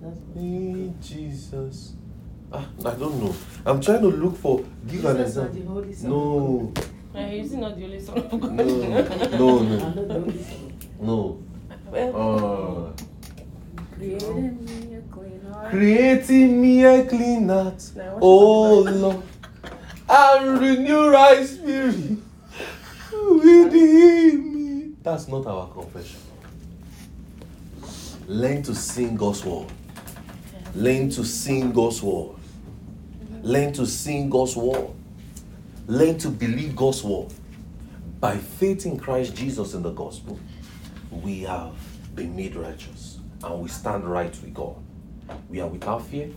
[0.01, 1.95] That's Jesus.
[2.57, 3.35] Ah, I don't know.
[3.67, 4.59] I'm trying to look for.
[4.87, 5.61] Give an Jesus are example.
[5.61, 6.11] the holy son.
[6.11, 6.73] No.
[7.15, 8.55] Yeah, is it not the only son of God?
[8.55, 8.65] No.
[8.65, 8.79] No.
[8.79, 9.59] I'm No.
[9.63, 10.73] not the holy son.
[11.01, 11.39] No.
[11.91, 13.03] Well, Uh,
[13.97, 15.71] Created me a clean heart.
[15.71, 17.91] creating me a clean heart.
[17.97, 19.23] Now, Oh Lord.
[20.09, 22.19] And renew right spirit
[23.33, 24.93] within me.
[25.03, 26.21] That's not our confession.
[28.29, 29.69] Learn to sing God's word.
[30.75, 32.37] Learn to sing God's word.
[33.45, 34.89] Learn to sing God's word.
[35.87, 37.31] Learn to believe God's word.
[38.19, 40.41] By faith in Christ Jesus in the gospel,
[41.11, 41.75] we have
[42.15, 44.77] been made righteous and we stand right with God.
[45.51, 46.31] We are without fear,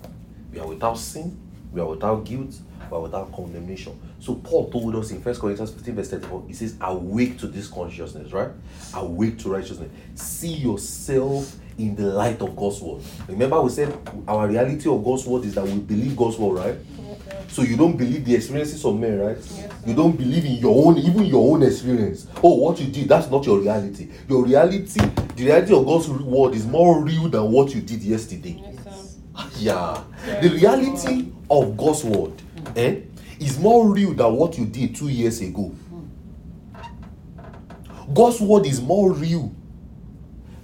[0.51, 1.39] we are without sin,
[1.72, 2.53] we are without guilt,
[2.91, 3.97] we are without condemnation.
[4.20, 7.70] So Paul told us in 1 Corinthians 15, verse 34, he says, Awake to this
[7.70, 8.49] consciousness, right?
[8.95, 9.89] Awake to righteousness.
[10.16, 13.01] See yourself in the light of God's word.
[13.30, 13.97] Remember, we said
[14.28, 16.96] our reality of God's word is that we believe God's word, right?
[17.49, 19.38] So you don't believe the experiences of men, right?
[19.86, 22.28] You don't believe in your own, even your own experience.
[22.43, 24.10] Oh, what you did, that's not your reality.
[24.28, 24.99] Your reality,
[25.36, 28.62] the reality of God's word is more real than what you did yesterday.
[28.62, 29.18] yes.
[29.60, 30.03] Yeah.
[30.41, 32.34] The reality of God's word
[32.76, 33.01] eh,
[33.39, 35.74] is more real than what you did two years ago.
[38.14, 39.53] God's word is more real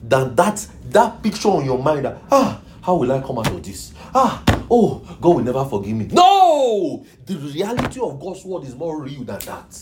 [0.01, 3.63] than that that picture on your mind that ah how will I come out of
[3.63, 3.93] this?
[4.13, 4.43] Ah
[4.75, 6.07] oh God will never forgive me.
[6.11, 9.79] No, the reality of God's word is more real than that,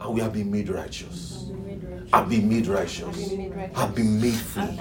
[0.00, 1.50] and we have been made righteous.
[2.12, 3.32] I've been made righteous.
[3.74, 4.78] I've been made free.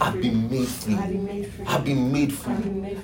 [0.00, 0.94] I've been made free.
[1.66, 2.54] I've been made free.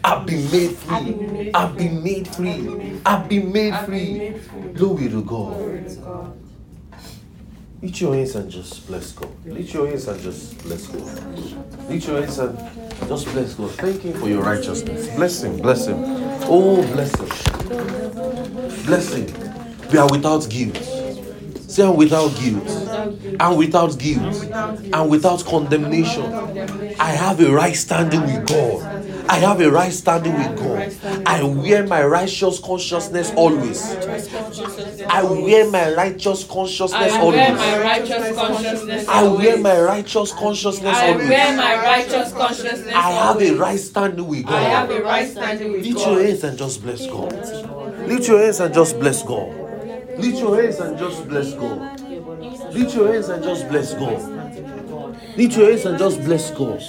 [0.04, 1.50] I've been made free.
[1.54, 3.00] I've been made free.
[3.04, 4.34] I've been made free.
[4.74, 6.41] Glory to God.
[7.82, 9.28] Lift your hands and just bless God.
[9.44, 11.88] Lift your hands and just bless God.
[11.88, 12.56] Lift your hands and
[13.08, 13.70] just bless God.
[13.72, 15.08] Thank Him for your righteousness.
[15.16, 15.56] Bless Him.
[15.56, 15.96] Bless Him.
[16.44, 17.26] Oh, bless Him.
[18.86, 19.26] Bless Him.
[19.90, 20.76] We are without guilt.
[21.72, 22.68] Say, I'm without guilt.
[23.40, 24.34] I'm without guilt.
[24.94, 26.32] And without condemnation.
[27.00, 28.82] I have a right standing with God.
[29.28, 31.24] I have a right standing with God.
[31.26, 33.82] I wear my righteous consciousness always.
[35.08, 35.12] Consciousness.
[35.12, 39.08] I wear my righteous consciousness I wear my righteous consciousness.
[39.08, 42.94] I wear my righteous consciousness I wear my righteous consciousness.
[42.94, 44.54] I have a right standing with God.
[44.54, 45.92] I have a right standing with God.
[45.92, 48.08] Lift your hands and just bless God.
[48.08, 49.62] Lift your hands and just bless God.
[50.18, 52.00] Lift your hands and just bless God.
[52.72, 55.36] Lift your hands and just bless God.
[55.36, 56.82] Lift your hands and just bless God.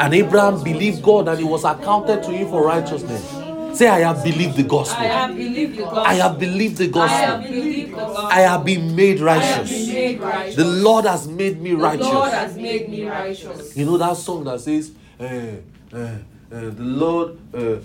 [0.00, 3.39] And Abraham believed God and it was accounted to him for righteousness.
[3.74, 5.00] Say, I have believed the gospel.
[5.02, 5.98] I have believed the gospel.
[6.00, 7.26] I have believed the gospel.
[7.42, 8.26] believed the gospel.
[8.26, 10.56] I have been made I have been righteous.
[10.56, 12.06] The Lord has made me righteous.
[12.06, 13.76] The Lord has made me righteous.
[13.76, 16.18] You know that song that says, eh, eh, eh,
[16.50, 17.76] the Lord, uh,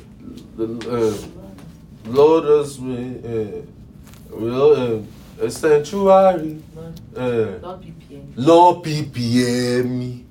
[0.57, 3.25] the uh, Lord has made
[4.31, 5.01] uh,
[5.41, 6.61] a sanctuary.
[8.35, 8.83] Lord
[9.85, 10.25] me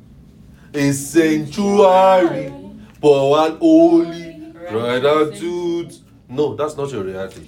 [0.75, 2.53] a sanctuary
[3.01, 4.24] for an holy
[4.69, 5.95] gratitude.
[6.29, 7.43] No, that's not your reality.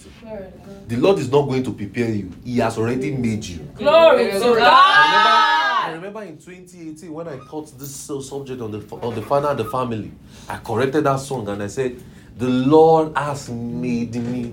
[0.86, 2.30] The Lord is not going to prepare you.
[2.44, 3.58] He has already made you.
[3.74, 4.58] Glory to God.
[4.62, 5.94] I God.
[5.94, 9.64] remember in 2018 when I taught this subject on the on the father and the
[9.64, 10.12] family,
[10.48, 12.02] I corrected that song and I said,
[12.36, 14.52] "The Lord has made me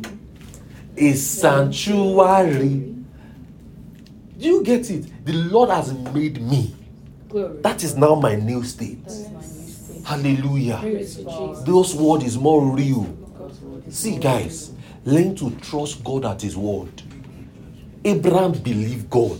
[0.95, 2.95] a sanctuary."
[4.39, 5.25] Do you get it?
[5.25, 6.75] The Lord has made me.
[7.29, 7.61] Glory.
[7.61, 8.99] That is now my new state.
[10.03, 10.77] Hallelujah.
[10.81, 11.63] Praise to Jesus.
[11.63, 13.03] Those word is more real.
[13.03, 14.71] God's word is See, guys,
[15.05, 17.01] learn to trust God at His word.
[18.05, 19.39] Abraham believed God.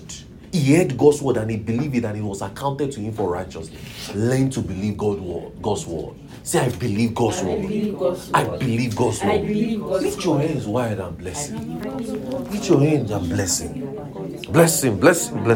[0.53, 3.27] He heard God's word and he believed it and it was accounted to him for
[3.31, 4.13] righteousness.
[4.13, 6.13] Learn to believe God word, God's word.
[6.43, 7.61] Say, I believe God's I word.
[7.63, 10.03] believe God's I believe God's word.
[10.03, 11.57] Lift your hands wide and bless Him.
[11.57, 12.51] believe God's word.
[12.51, 13.95] Lift your hands and bless Him.
[14.51, 15.47] Bless Him, bless Him, bless